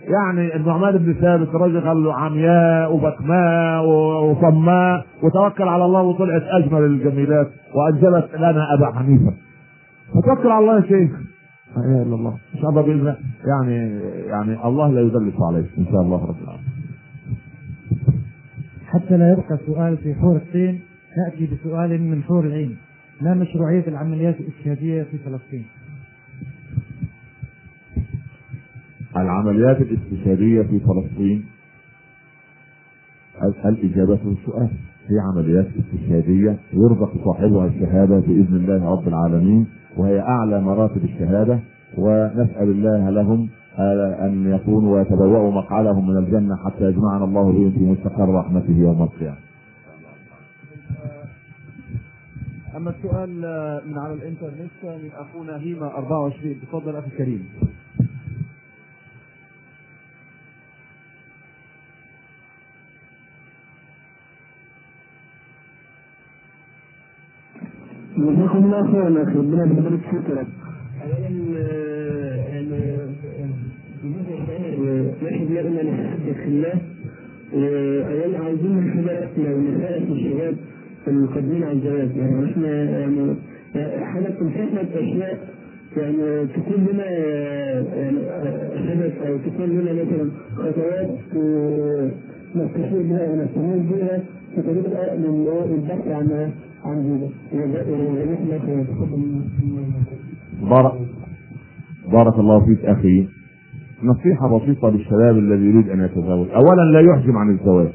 [0.00, 6.84] يعني النعمان بن ثابت الراجل قال له عمياء وبكماء وصماء وتوكل على الله وطلعت أجمل
[6.84, 9.32] الجميلات وانجبت لنا أبا حنيفة.
[10.14, 11.10] فتوكل على الله يا شيخ.
[11.76, 12.34] لا إله إلا الله.
[12.54, 13.14] إن شاء الله بإذن
[13.46, 16.71] يعني يعني الله لا يدلس عليك إن شاء الله رب العالمين.
[18.92, 20.80] حتى لا يبقى سؤال في حور الطين
[21.16, 22.76] نأتي بسؤال من حور العين
[23.20, 25.64] ما مشروعية العمليات الإجهادية في فلسطين؟
[29.16, 31.44] العمليات الاستشهادية في فلسطين
[33.42, 34.68] ال- الإجابة للسؤال
[35.08, 39.66] هي عمليات استشهادية يرزق صاحبها الشهادة بإذن الله رب العالمين
[39.96, 41.60] وهي أعلى مراتب الشهادة
[41.98, 48.34] ونسأل الله لهم أن يكونوا ويتبوأوا مقعدهم من الجنة حتى يجمعنا الله بهم في مستقر
[48.34, 49.36] رحمته يوم القيامة.
[52.76, 57.48] أما السؤال آه، من على الإنترنت آه، من أخونا هيما 24 تفضل أخي الكريم.
[68.16, 70.48] جزاكم الله خيرا أخي ربنا يبارك فيك يا رب.
[74.02, 76.72] نحن لنا نحدث الله
[77.54, 80.56] اولا عايزين من حضرتك لو نسالك الشباب
[81.08, 82.68] المقدمين على الزواج يعني إحنا
[83.00, 83.34] يعني
[84.04, 85.38] حضرتك تنصحنا باشياء
[85.96, 87.10] يعني تكون لنا
[87.96, 88.18] يعني
[88.74, 91.10] هدف أو تكون لنا مثلا خطوات
[92.56, 94.22] نستشير بها ونستمر بها
[94.54, 94.84] في طريق
[95.64, 96.50] البحث عن
[96.84, 97.28] عن.
[100.62, 100.92] بارك
[102.12, 103.26] بارك الله فيك أخي.
[104.02, 106.48] نصيحة بسيطة للشباب الذي يريد أن يتزوج.
[106.48, 107.92] اولا لا يحجم عن الزواج.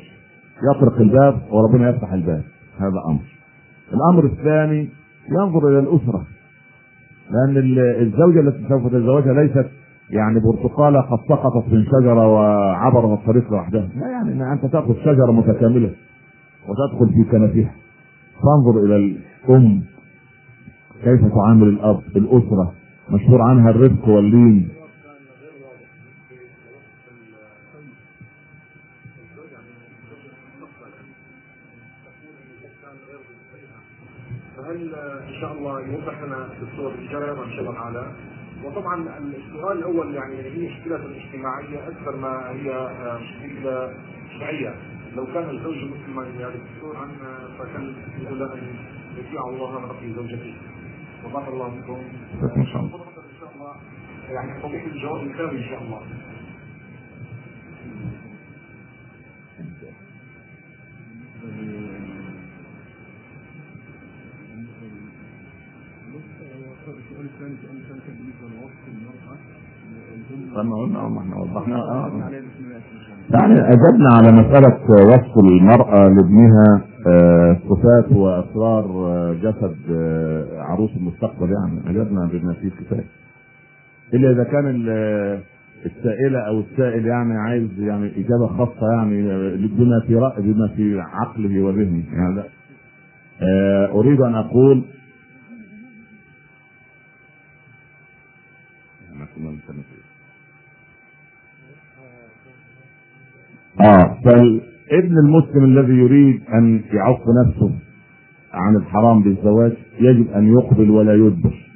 [0.76, 2.44] يطرق الباب وربنا يفتح الباب.
[2.80, 3.20] هذا أمر.
[3.94, 4.90] الأمر الثاني
[5.32, 6.24] ينظر إلى الأسرة.
[7.32, 7.58] لأن
[8.02, 9.70] الزوجة التي سوف تتزوجها ليست
[10.10, 13.90] يعني برتقالة قد سقطت من شجرة وعبرت الطريق لوحدها.
[13.96, 15.92] لا يعني إن أنت تأخذ شجرة متكاملة
[16.68, 17.72] وتدخل في كنفها.
[18.44, 19.82] فانظر إلى الأم.
[21.04, 22.74] كيف تعامل الأب؟ الأسرة.
[23.10, 24.70] مشهور عنها الرفق واللين.
[36.62, 38.12] الدكتور الشرع الله تعالى
[38.64, 42.90] وطبعا السؤال الأول يعني هي مشكلة اجتماعية أكثر ما هي
[43.22, 43.94] مشكلة
[44.40, 44.76] شرعية.
[45.16, 47.10] لو كان الزوج مسلما يعني الدكتور عن
[47.60, 48.76] فكان يقول أن
[49.18, 50.54] يطيع الله في زوجته.
[51.26, 51.98] وبارك الله فيكم.
[52.58, 53.76] إن شاء الله
[54.30, 56.02] يعني توضيح الجواب الكامل إن شاء الله.
[70.58, 72.12] إحنا وضحنا آه
[73.34, 81.50] يعني أجبنا على مسألة وصف المرأة لابنها آه، صفات وأسرار آه، جسد آه، عروس المستقبل
[81.52, 83.06] يعني أجبنا بما فيه الكفاية
[84.14, 85.40] إلا إذا كان ال-
[85.86, 89.22] السائلة أو السائل يعني عايز يعني إجابة خاصة يعني
[89.68, 92.44] بما في رأي بما في عقله وذهنه يعني لا.
[93.92, 94.84] أريد أن أقول
[104.28, 107.72] فالابن المسلم الذي يريد أن يعف نفسه
[108.54, 111.68] عن الحرام بالزواج يجب أن يقبل ولا يدبر.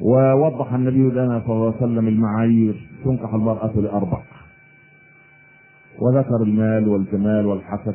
[0.00, 4.22] ووضح النبي لنا صلى الله عليه وسلم المعايير تنكح المرأة لأربع.
[5.98, 7.94] وذكر المال والجمال والحسب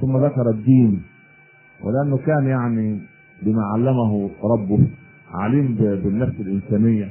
[0.00, 1.02] ثم ذكر الدين.
[1.84, 3.00] ولأنه كان يعني
[3.42, 4.86] بما علمه ربه
[5.34, 7.10] عليم بالنفس الإنسانية.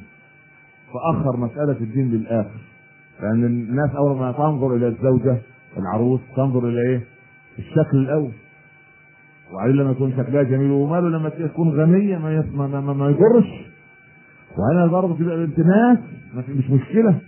[0.94, 2.60] فأخر مسألة الدين للآخر.
[3.22, 5.38] لأن الناس أول ما تنظر إلى الزوجة
[5.78, 7.02] العروس تنظر إلى إيه؟
[7.60, 8.32] الشكل الأول.
[9.52, 12.32] وبعدين لما يكون شكلها جميل وماله لما تكون غنية ما
[12.68, 13.10] ما, ما, ما
[14.58, 15.36] وهنا برضه تبقى
[16.42, 17.20] في- مش مشكلة.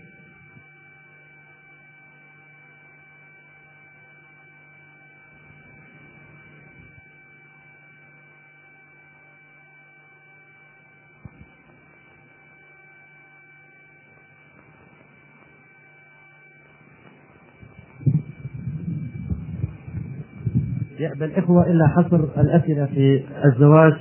[20.99, 23.93] يأبى الإخوة إلا حصر الأسئلة في الزواج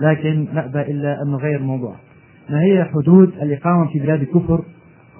[0.00, 1.94] لكن نأبى إلا أن نغير الموضوع.
[2.50, 4.64] ما هي حدود الإقامة في بلاد الكفر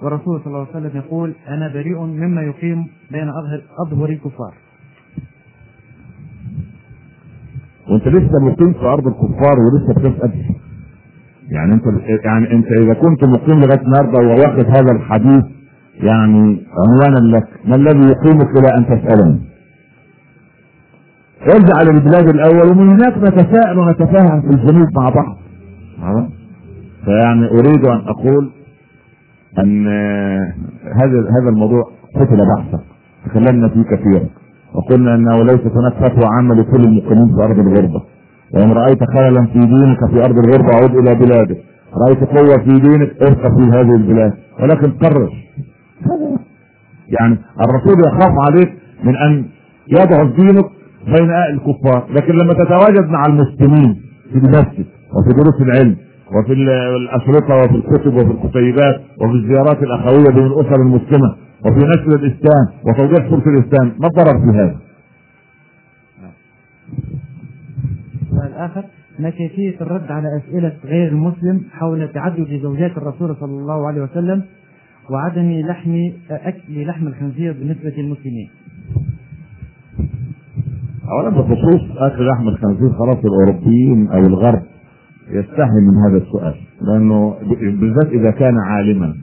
[0.03, 4.53] والرسول صلى الله عليه وسلم يقول أنا بريء مما يقيم بين أظهر أظهر الكفار.
[7.89, 10.31] وأنت لسه مقيم في أرض الكفار ولسه بتسأل.
[11.49, 11.83] يعني أنت
[12.25, 15.43] يعني أنت إذا كنت مقيم لغاية النهارده وواخد هذا الحديث
[15.95, 19.39] يعني عنوانا لك ما الذي يقيمك إلى أن تسألني؟
[21.47, 25.37] ارجع للبلاد الأول ومن هناك نتساءل ونتفاهم في الجنوب مع بعض؟
[27.05, 28.51] فيعني أريد أن أقول
[29.59, 30.53] أن آه،
[30.95, 31.83] هذا هذا الموضوع
[32.15, 32.79] قتل بحثا.
[33.25, 34.25] تكلمنا فيه كثيرا.
[34.73, 38.01] وقلنا أنه ليست هناك فتوى عامة لكل المقيمين في أرض الغربة.
[38.53, 41.57] وإن رأيت خللا في دينك في أرض الغربة عود إلى بلادك
[42.07, 44.33] رأيت قوة في دينك ارقى في هذه البلاد.
[44.59, 45.29] ولكن قرر.
[47.19, 48.73] يعني الرسول يخاف عليك
[49.03, 49.45] من أن
[49.87, 50.65] يضعف دينك
[51.05, 52.07] بين الكفار.
[52.11, 54.01] لكن لما تتواجد مع المسلمين
[54.31, 55.95] في المسجد وفي دروس العلم
[56.31, 61.35] وفي ال- الاشرطه وفي الكتب وفي الكتيبات وفي الزيارات الأخوية بين الأسر المسلمة
[61.65, 64.75] وفي نشر الإسلام وتوضيح صوره الإسلام ما الضرر في هذا؟
[68.31, 68.83] السؤال الآخر
[69.19, 74.41] ما كيفية الرد على أسئلة غير المسلم حول تعدد زوجات الرسول صلى الله عليه وسلم
[75.09, 78.49] وعدم لحم أكل لحم الخنزير بالنسبة للمسلمين؟
[81.11, 84.61] اولا بخصوص اكل لحم الخنزير خلاص الأوروبيين أو الغرب
[85.31, 87.33] يستحي من هذا السؤال لأنه
[87.79, 89.13] بالذات إذا كان عالما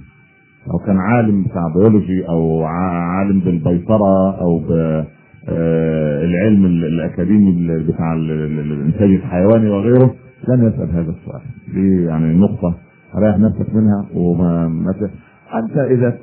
[0.73, 8.59] أو كان عالم بتاع بيولوجي أو عالم بالبيطرة أو بالعلم الأكاديمي ال- بتاع ال- ال-
[8.59, 10.15] ال- الانتاج الحيواني وغيره
[10.49, 11.41] لن يسأل هذا السؤال.
[11.75, 12.75] دي يعني نقطة
[13.19, 14.67] ريح نفسك منها وما
[15.55, 16.19] أنت إذا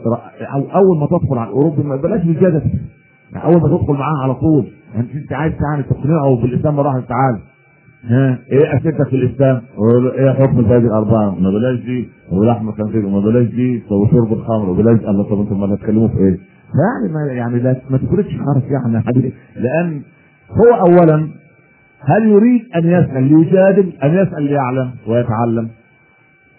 [0.75, 2.61] أول ما تدخل على الأوروبي ما بلاش يعني
[3.35, 4.65] أول ما تدخل معاه على طول
[4.97, 7.39] انت أنت عايز يعني تقنعه بالإسلام مره تعال
[8.03, 9.61] ها إيه أسئلتك في الإسلام؟
[10.17, 14.99] إيه حكم البلد الأربعة؟ ما بلاش دي ولحم الخنزير وما بلاش دي وشرب الخمر وبلاش
[14.99, 16.37] الله طب أنتم ما هتتكلموا في إيه؟
[16.79, 20.01] يعني ما يعني لا ما تفرضش حرف يعني حبيبي لأن
[20.51, 21.27] هو اولا
[22.01, 25.69] هل يريد أن يسأل ليجادل ام يسأل ليعلم ويتعلم؟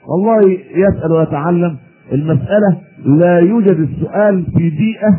[0.08, 1.76] والله يسأل ويتعلم
[2.12, 5.18] المسألة لا يوجد السؤال في بيئة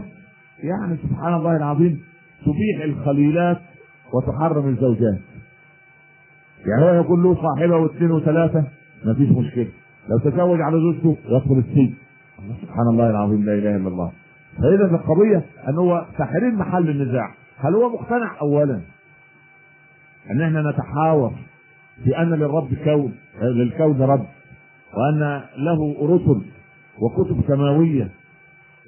[0.63, 2.01] يعني سبحان الله العظيم
[2.41, 3.59] تبيح الخليلات
[4.13, 5.19] وتحرم الزوجات.
[6.65, 8.63] يعني هو يقول له صاحبة واثنين وثلاثة
[9.05, 9.67] ما فيش مشكلة.
[10.09, 11.93] لو تزوج على زوجته يدخل السجن.
[12.61, 14.11] سبحان الله العظيم لا إله إلا الله.
[14.57, 17.33] فإذا القضية أن هو تحرير محل النزاع.
[17.57, 18.81] هل هو مقتنع؟ اولا.
[20.31, 21.33] أن إحنا نتحاور
[22.03, 24.25] في أن للرب كون للكون رب
[24.93, 26.41] وأن له رسل
[26.99, 28.09] وكتب سماوية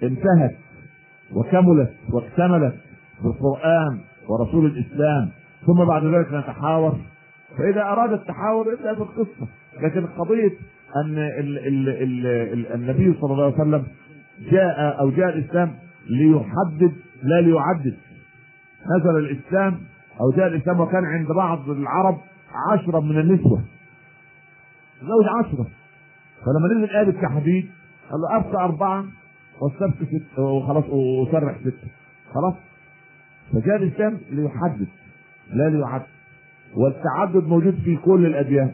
[0.03, 0.55] انتهت
[1.33, 2.75] وكملت واكتملت
[3.23, 5.29] بالقرآن ورسول الإسلام
[5.65, 6.95] ثم بعد ذلك نتحاور.
[7.57, 9.47] فإذا أراد التحاور ابدا في القصة.
[9.81, 10.51] لكن قضية
[11.05, 13.83] أن ال ال ال ال النبي صلى الله عليه وسلم
[14.51, 15.75] جاء أو جاء الإسلام
[16.09, 17.97] ليحدد لا ليعدد.
[18.97, 19.79] نزل الإسلام
[20.21, 22.17] أو جاء الإسلام وكان عند بعض العرب
[22.71, 23.61] عشرة من النسوة.
[25.01, 25.67] زوج عشرة.
[26.45, 27.69] فلما نزل آية التحديد
[28.11, 29.05] قال له أبقى أربعة.
[29.61, 31.87] والسبت ست وخلاص وسرح ستة
[32.33, 32.53] خلاص؟
[33.53, 34.87] فجاء الإسلام ليحدد
[35.53, 36.05] لا ليعدد
[36.75, 38.71] والتعدد موجود في كل الأديان.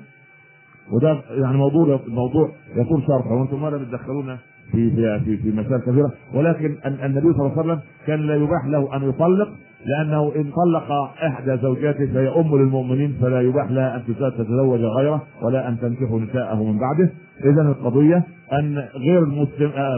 [0.92, 3.32] وده يعني موضوع موضوع يطول شرحه.
[3.34, 4.38] وأنتم مرة بتدخلونا
[4.72, 6.12] في في في, في مسائل كثيرة.
[6.34, 9.50] ولكن ال- النبي صلى الله عليه وسلم كان لا يباح له أن يطلق
[9.88, 10.92] لأنه إن طلق
[11.24, 16.64] إحدى زوجاته فهي أم للمؤمنين فلا يباح لها أن تتزوج غيره ولا أن تنكح نساءه
[16.64, 17.10] من بعده.
[17.44, 18.24] اذا القضية
[18.54, 19.96] أن غير المسلم آه،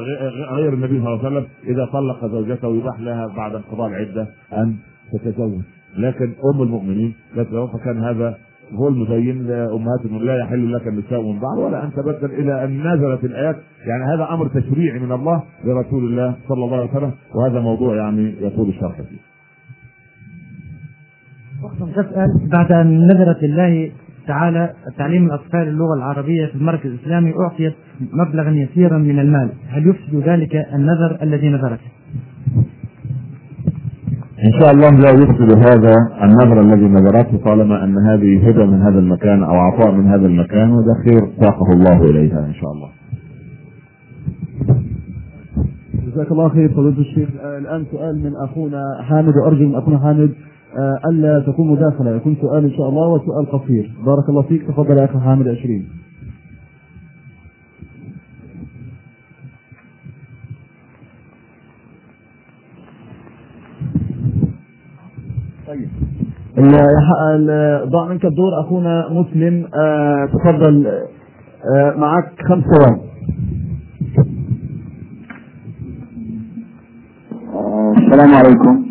[0.55, 4.75] غير النبي صلى الله عليه وسلم إذا طلق زوجته يباح لها بعد انقضاء العدة أن
[5.13, 5.61] تتزوج.
[5.97, 8.37] لكن أم المؤمنين لا تتزوج فكان هذا
[8.73, 13.23] هو المبين لأمهات لا يحل لك النساء من بعد ولا أن تبدل إلى أن نزلت
[13.23, 13.55] الآيات.
[13.85, 18.35] يعني هذا أمر تشريعي من الله لرسول الله صلى الله عليه وسلم وهذا موضوع يعني
[18.41, 19.28] يطول الشرح فيه.
[21.87, 23.91] تسأل بعد أن نذرت الله
[24.27, 27.73] تعالى تعليم الأطفال اللغة العربية في المركز الإسلامي أعطيت
[28.13, 31.89] مبلغا يسيرا من المال هل يفسد ذلك النذر الذي نذرته؟
[34.45, 38.99] إن شاء الله لا يفسد هذا النظر الذي نظرته طالما أن هذه هبه من هذا
[38.99, 42.89] المكان أو عطاء من هذا المكان وده خير ساقه الله إليها إن شاء الله.
[46.07, 50.31] جزاك الله خير فضيلة الشيخ الآن سؤال من أخونا حامد وأرجو من أخونا حامد
[50.77, 52.15] آه، ألا تكون مداخلة.
[52.15, 53.91] يكون سؤال إن شاء الله وسؤال قصير.
[54.05, 54.67] بارك الله فيك.
[54.67, 55.87] تفضل يا أخي حامد 20
[65.67, 65.89] طيب.
[66.57, 66.75] ال-
[67.35, 69.67] ال- ضع منك الدور أخونا مسلم.
[69.75, 70.87] آه، تفضل.
[71.75, 73.01] آه، معك خمس ثواني.
[77.97, 78.88] السلام عليكم.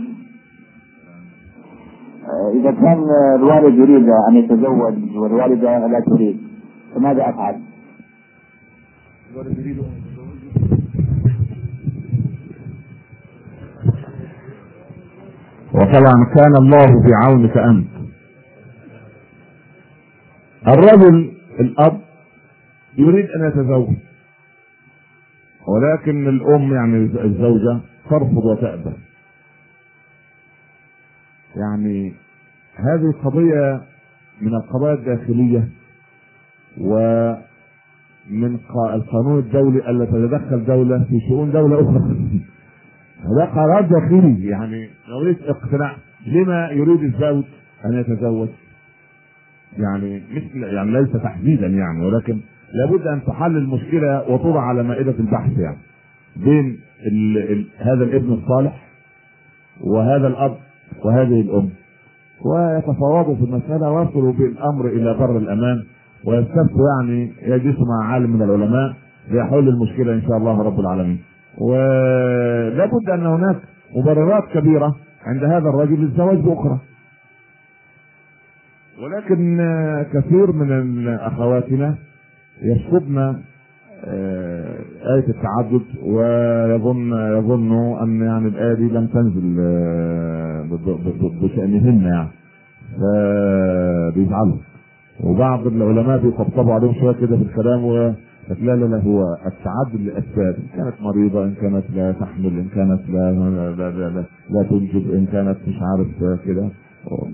[2.83, 3.05] كان
[3.37, 6.39] الوالد يريد أن يتزوج والوالدة لا تريد
[6.95, 7.61] فماذا أفعل؟
[15.75, 17.89] وطبعا كان الله في عونك أنت.
[20.69, 22.01] الرجل الأب
[22.99, 23.97] يريد أن يتزوج
[25.69, 28.93] ولكن الأم يعني الزوجة ترفض وتأبى.
[31.57, 32.15] يعني
[32.79, 33.81] هذه قضية
[34.41, 35.69] من القضايا الداخلية
[36.81, 42.01] ومن قا- القانون الدولي ألا تتدخل دولة في شؤون دولة أخرى.
[43.29, 47.45] هذا قرار داخلي يعني قضية اقتناع لما يريد الزوج
[47.85, 48.49] أن يتزوج
[49.79, 52.41] يعني مثل يعني ليس تحديدا يعني ولكن
[52.73, 55.79] لابد أن تحل المشكلة وتوضع على مائدة البحث يعني
[56.37, 58.89] بين ال ال هذا الابن الصالح
[59.81, 60.57] وهذا الأب
[61.05, 61.71] وهذه الأم
[62.45, 65.85] ويتفاوضوا في المسألة ويصلوا بالأمر إلى بر الأمان.
[66.25, 68.95] ويستفتوا يعني يجلسوا مع عالم من العلماء
[69.31, 71.19] ليحل المشكلة إن شاء الله رب العالمين.
[71.59, 73.57] ولا بد أن هناك
[73.97, 76.79] مبررات كبيرة عند هذا الرجل للزواج بأخرى.
[79.03, 79.59] ولكن
[80.13, 81.95] كثير من أخواتنا
[82.63, 83.37] يشكبن
[84.05, 87.73] آية التعدد ويظن يظن
[88.03, 90.65] أن يعني الآية دي لم تنزل آه،
[91.43, 92.29] بشأنهن يعني.
[92.99, 94.57] فبيزعلوا.
[95.25, 98.13] وبعض العلماء بيطبطبوا عليهم شوية كده في الكلام و
[98.51, 102.69] لكن لا لا لا هو التعدد لأسباب إن كانت مريضة إن كانت لا تحمل إن
[102.75, 106.07] كانت لا لا لا, لا, لا, لا تنجب إن كانت مش عارف
[106.47, 106.69] كده.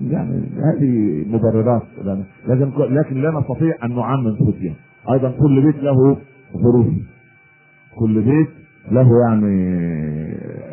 [0.09, 1.81] يعني هذه مبررات.
[2.47, 4.73] لازم لكن لا نستطيع أن نعمم فتية
[5.13, 6.17] أيضا كل بيت له
[6.63, 6.87] ظروف
[7.99, 8.47] كل بيت
[8.91, 9.75] له يعني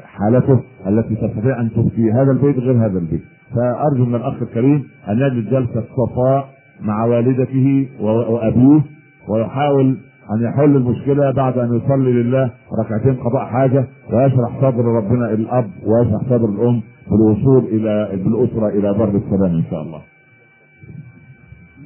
[0.04, 3.22] حالته التي تستطيع أن تفتي هذا البيت غير هذا البيت
[3.54, 6.48] فأرجو من الأخ الكريم أن يجد جلسة صفاء
[6.80, 8.82] مع والدته وأبيه
[9.28, 9.96] ويحاول
[10.34, 16.22] أن يحل المشكلة بعد أن يصلي لله ركعتين قضاء حاجة ويشرح صدر ربنا الأب ويشرح
[16.24, 20.00] صدر الأم بالوصول إلى بالأسرة إلى بر السلام إن شاء الله.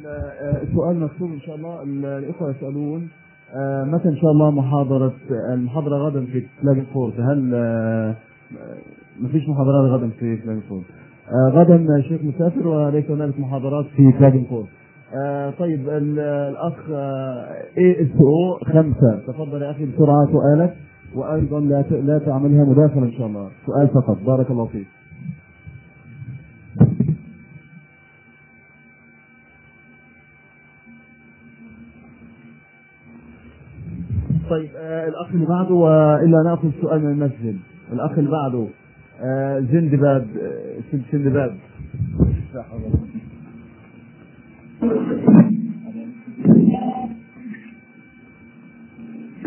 [0.07, 1.83] آه، سؤال مكتوب إن شاء الله
[2.19, 3.09] الإخوة يسألون
[3.55, 5.13] آه، متى إن شاء الله محاضرة
[5.53, 8.15] المحاضرة غدا في فلاج فورت هل آه،
[9.21, 10.85] ما فيش محاضرات غدا في فلاج فورت
[11.29, 14.67] آه، غدا الشيخ مسافر وليس هنالك محاضرات في فلاج فورت
[15.15, 16.91] آه، طيب ال- الأخ
[17.79, 19.19] اي اس أو خمسة.
[19.27, 20.77] تفضل يا أخي بسرعة سؤالك
[21.15, 23.49] وأيضا لا لا تعملها مداخلة إن شاء الله.
[23.67, 24.17] سؤال فقط.
[24.27, 24.87] بارك الله فيك.
[34.51, 37.57] طيب آه الأخ اللي بعده وإلا نأخذ سؤال من المسجد.
[37.93, 38.67] الأخ اللي بعده
[39.23, 41.55] آه زندباد آه سند- سندباد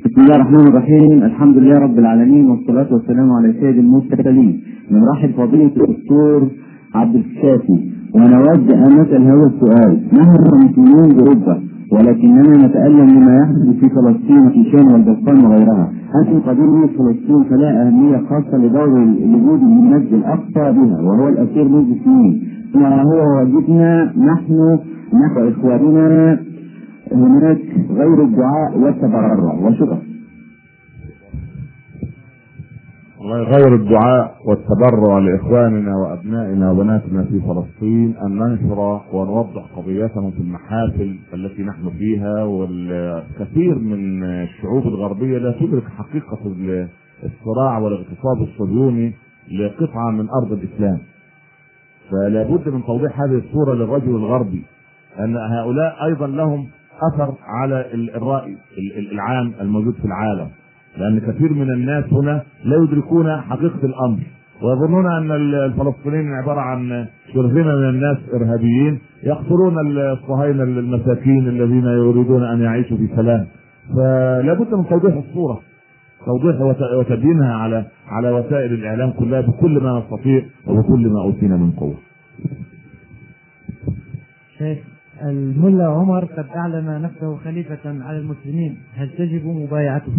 [0.05, 1.23] بسم الله الرحمن الرحيم.
[1.23, 4.63] الحمد لله رب العالمين والصلاة والسلام على سيد المرسلين.
[4.91, 6.49] من رحب فضيلة الدكتور
[6.95, 7.77] عبد الكافي.
[8.15, 9.91] ونود أن نسأل هذا السؤال.
[10.13, 11.63] نحن المسلمين بأوروبا.
[11.91, 15.91] ولكننا نتألم لما يحدث في فلسطين وفي شام والبلقان وغيرها.
[16.15, 22.43] هذه قضية فلسطين فلها أهمية خاصة لدور وجود المسجد الأقصى بها وهو الأسير منذ سنين؟
[22.75, 24.79] ما هو واجبنا نحن
[25.13, 26.39] نحو إخواننا
[27.11, 27.61] هناك
[27.91, 29.97] غير الدعاء والتبرع وشكرا
[33.23, 41.63] يغير الدعاء والتبرع لإخواننا وأبنائنا وبناتنا في فلسطين أن ننشر ونوضح قضيتهم في المحافل التي
[41.63, 46.39] نحن فيها والكثير من الشعوب الغربية لا تدرك حقيقة
[47.23, 49.13] الصراع والاغتصاب الصهيوني
[49.51, 50.99] لقطعة من أرض الإسلام.
[52.11, 54.63] فلا بد من توضيح هذه الصورة للرجل الغربي
[55.19, 56.67] أن هؤلاء أيضا لهم
[57.13, 58.57] أثر على الرأي
[59.11, 60.47] العام الموجود في العالم.
[60.97, 64.19] لأن كثير من الناس هنا لا يدركون حقيقة الأمر.
[64.61, 65.31] ويظنون أن
[65.65, 73.07] الفلسطينيين عبارة عن شرذمه من الناس إرهابيين يقتلون الصهاينة المساكين الذين يريدون أن يعيشوا في
[73.15, 73.47] سلام.
[73.95, 75.59] فلا بد من توضيح الصورة.
[76.25, 81.71] توضيح وت- وتبيينها على على وسائل الإعلام كلها بكل ما نستطيع وبكل ما أوتينا من
[81.71, 81.95] قوة.
[84.57, 84.77] شيخ
[85.25, 88.77] الملا عمر قد أعلن نفسه خليفة على المسلمين.
[88.95, 90.11] هل تجب مبايعته؟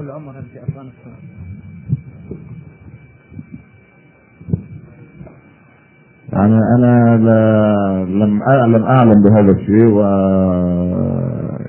[0.00, 1.12] ملا عمر في أفغانستان.
[6.32, 8.42] يعني أنا لا لم
[8.76, 10.00] لم أعلم بهذا الشيء و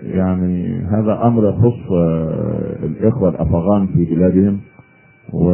[0.04, 4.60] يعني هذا أمر يخص آه، الإخوة الأفغان في بلادهم
[5.34, 5.52] و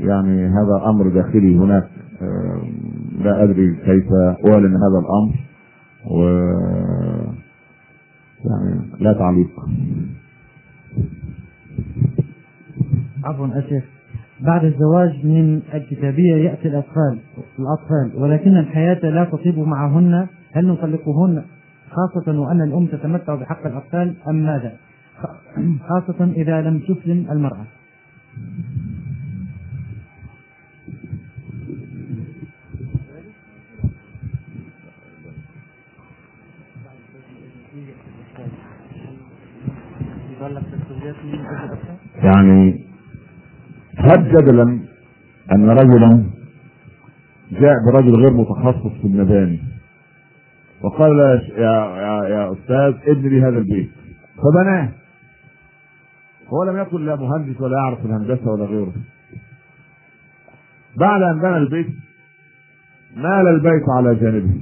[0.00, 1.88] يعني هذا أمر داخلي هناك
[2.22, 2.62] آه،
[3.18, 4.06] لا أدري كيف
[4.46, 5.34] أعلن هذا الأمر
[6.10, 6.20] و
[8.44, 9.50] يعني لا تعليق.
[13.26, 13.84] عفوا شيخ
[14.40, 17.18] بعد الزواج من الكتابية يأتي الأطفال
[17.58, 21.44] الأطفال ولكن الحياة لا تطيب معهن هل نطلقهن؟
[21.90, 24.72] خاصة وأن الأم تتمتع بحق الأطفال أم ماذا؟
[25.88, 27.66] خاصة إذا لم تسلم المرأة.
[42.22, 42.85] يعني
[44.12, 44.80] هب جدلا
[45.52, 46.24] أن رجلا
[47.52, 49.62] جاء برجل غير متخصص في المباني
[50.82, 51.18] وقال
[51.56, 53.90] يا يا يا أستاذ ابن لي هذا البيت
[54.36, 54.88] فبناه.
[56.48, 58.92] هو لم يكن لا مهندس ولا يعرف الهندسة ولا غيره.
[60.96, 61.86] بعد أن بنى البيت
[63.16, 64.54] مال البيت على جانبه.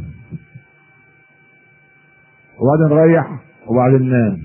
[2.59, 4.38] وبعدين ريح وبعدين نام.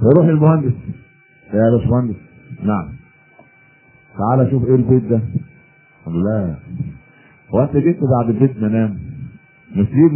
[0.00, 0.74] فيروح المهندس
[1.54, 2.27] يا باشمهندس
[2.62, 2.88] نعم.
[4.18, 5.20] تعال شوف إيه البيت ده.
[6.06, 6.54] قال لا
[7.54, 8.98] هو انت جيت بعد البيت منام
[9.76, 10.06] يجي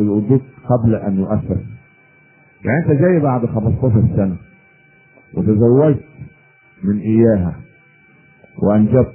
[0.00, 1.60] البيت قبل أن يؤثر.
[2.64, 4.36] يعني أنت جاي بعد 15 سنة.
[5.34, 6.04] وتزوجت
[6.84, 7.56] من إياها.
[8.62, 9.14] وأنجبت.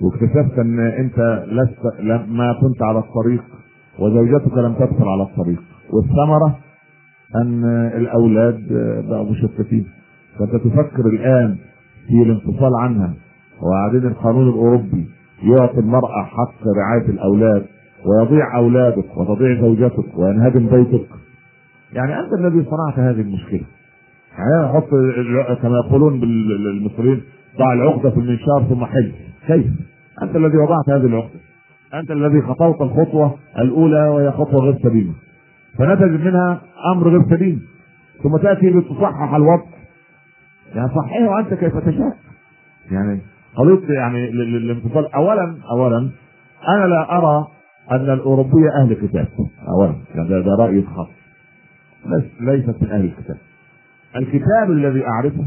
[0.00, 3.44] واكتشفت أن أنت لست ما كنت على الطريق.
[3.98, 5.62] وزوجتك لم تدخل على الطريق.
[5.92, 6.58] والثمرة
[7.36, 7.64] أن
[7.96, 8.66] الأولاد
[9.08, 9.86] بقوا مشتتين.
[10.38, 11.56] فانت تفكر الآن
[12.06, 13.14] في الانفصال عنها.
[13.62, 15.06] وبعدين القانون الأوروبي
[15.42, 17.66] يعطي المرأة حق رعاية الأولاد
[18.06, 21.06] ويضيع أولادك وتضيع زوجتك وينهدم بيتك.
[21.92, 23.64] يعني أنت الذي صنعت هذه المشكلة.
[24.38, 24.88] يعني حط
[25.62, 27.22] كما يقولون بالمصريين
[27.58, 29.12] ضع العقدة في المنشار ثم حل.
[29.46, 29.66] كيف؟
[30.22, 31.40] أنت الذي وضعت هذه العقدة.
[31.94, 35.12] أنت الذي خطوت الخطوة الأولى وهي خطوة غير سليمة.
[35.78, 36.60] فنتج منها
[36.92, 37.60] أمر غير سليم.
[38.22, 39.75] ثم تأتي لتصحح الوضع.
[40.76, 42.16] يعني صححه وأنت كيف تشاء
[42.90, 43.20] يعني
[43.56, 46.10] قضيه يعني الانفصال اولا اولا
[46.68, 47.46] أنا لا أرى
[47.90, 49.28] أن الأوروبية أهل كتاب
[49.68, 49.94] اولا.
[50.14, 51.08] يعني ده, رأيي الخاص.
[52.40, 53.36] ليست من أهل الكتاب.
[54.16, 55.44] الكتاب الذي أعرفه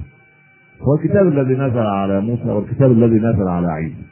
[0.82, 4.04] هو الكتاب الذي نزل على موسى والكتاب الذي نزل على عيسى.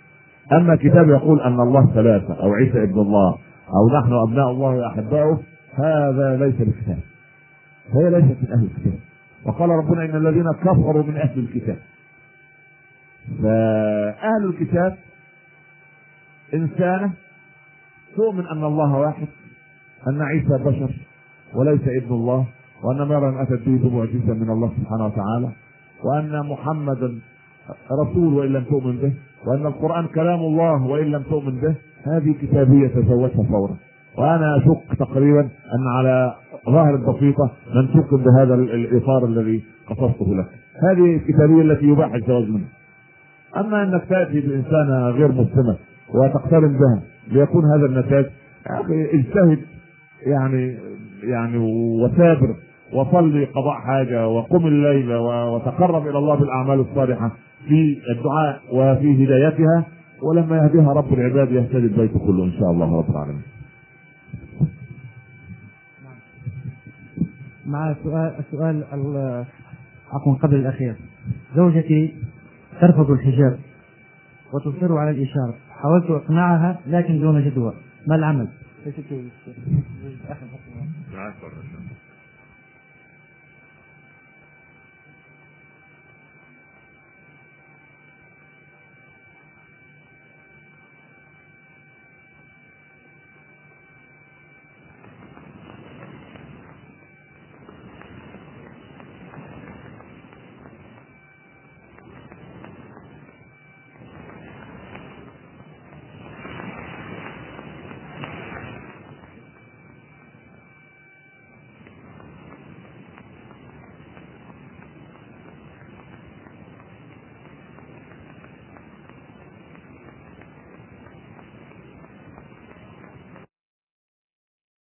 [0.52, 3.38] أما كتاب يقول أن الله ثلاثة أو عيسى ابن الله
[3.68, 5.40] أو نحن أبناء الله وأحباؤه
[5.76, 7.00] هذا ليس الكتاب
[7.94, 9.07] هي ليست من أهل الكتاب.
[9.48, 11.78] وقال ربنا إن الذين كفروا من أهل الكتاب.
[13.44, 14.98] فأهل الكتاب
[16.54, 17.12] إنسانة
[18.16, 19.28] تؤمن أن الله واحد
[20.08, 20.92] أن عيسى بشر
[21.56, 22.46] وليس ابن الله
[22.84, 25.50] وأن مريم أتت به بمعجزة من الله سبحانه وتعالى
[26.04, 27.20] وأن محمدا
[28.02, 29.14] رسول وإن لم تؤمن به
[29.46, 33.78] وأن القرآن كلام الله وإن لم تؤمن به هذه كتابية تزوجها فورا.
[34.18, 36.36] وأنا أشك تقريبا أن على
[36.72, 40.48] ظاهر البسيطة من تؤمن بهذا الإطار الذي قصصته لك.
[40.90, 42.68] هذه الكتابية التي يباح الزواج منها.
[43.58, 45.78] أما أنك تأتي بانسانه غير مسلمه
[46.16, 47.02] وتقترن بها
[47.32, 48.26] ليكون هذا النتاج
[48.70, 49.60] يا أخي اجتهد
[50.26, 50.78] يعني
[51.24, 51.58] يعني
[52.04, 52.56] وثابر
[52.94, 57.32] وصلي قضاء حاجة وقم الليل وتقرب إلى الله بالأعمال الصالحة
[57.68, 59.86] في الدعاء وفي هدايتها
[60.24, 63.42] ولما يهديها رب العباد يهتدي البيت كله إن شاء الله رب العالمين.
[67.68, 68.84] مع السؤال السؤال
[70.14, 70.96] عفوا قبل الأخير.
[71.56, 72.16] زوجتي
[72.82, 73.60] ترفض الحجاب
[74.54, 75.56] وتصر على الإشارة.
[75.70, 77.74] حاولت إقناعها لكن دون جدوى.
[78.08, 78.48] ما العمل؟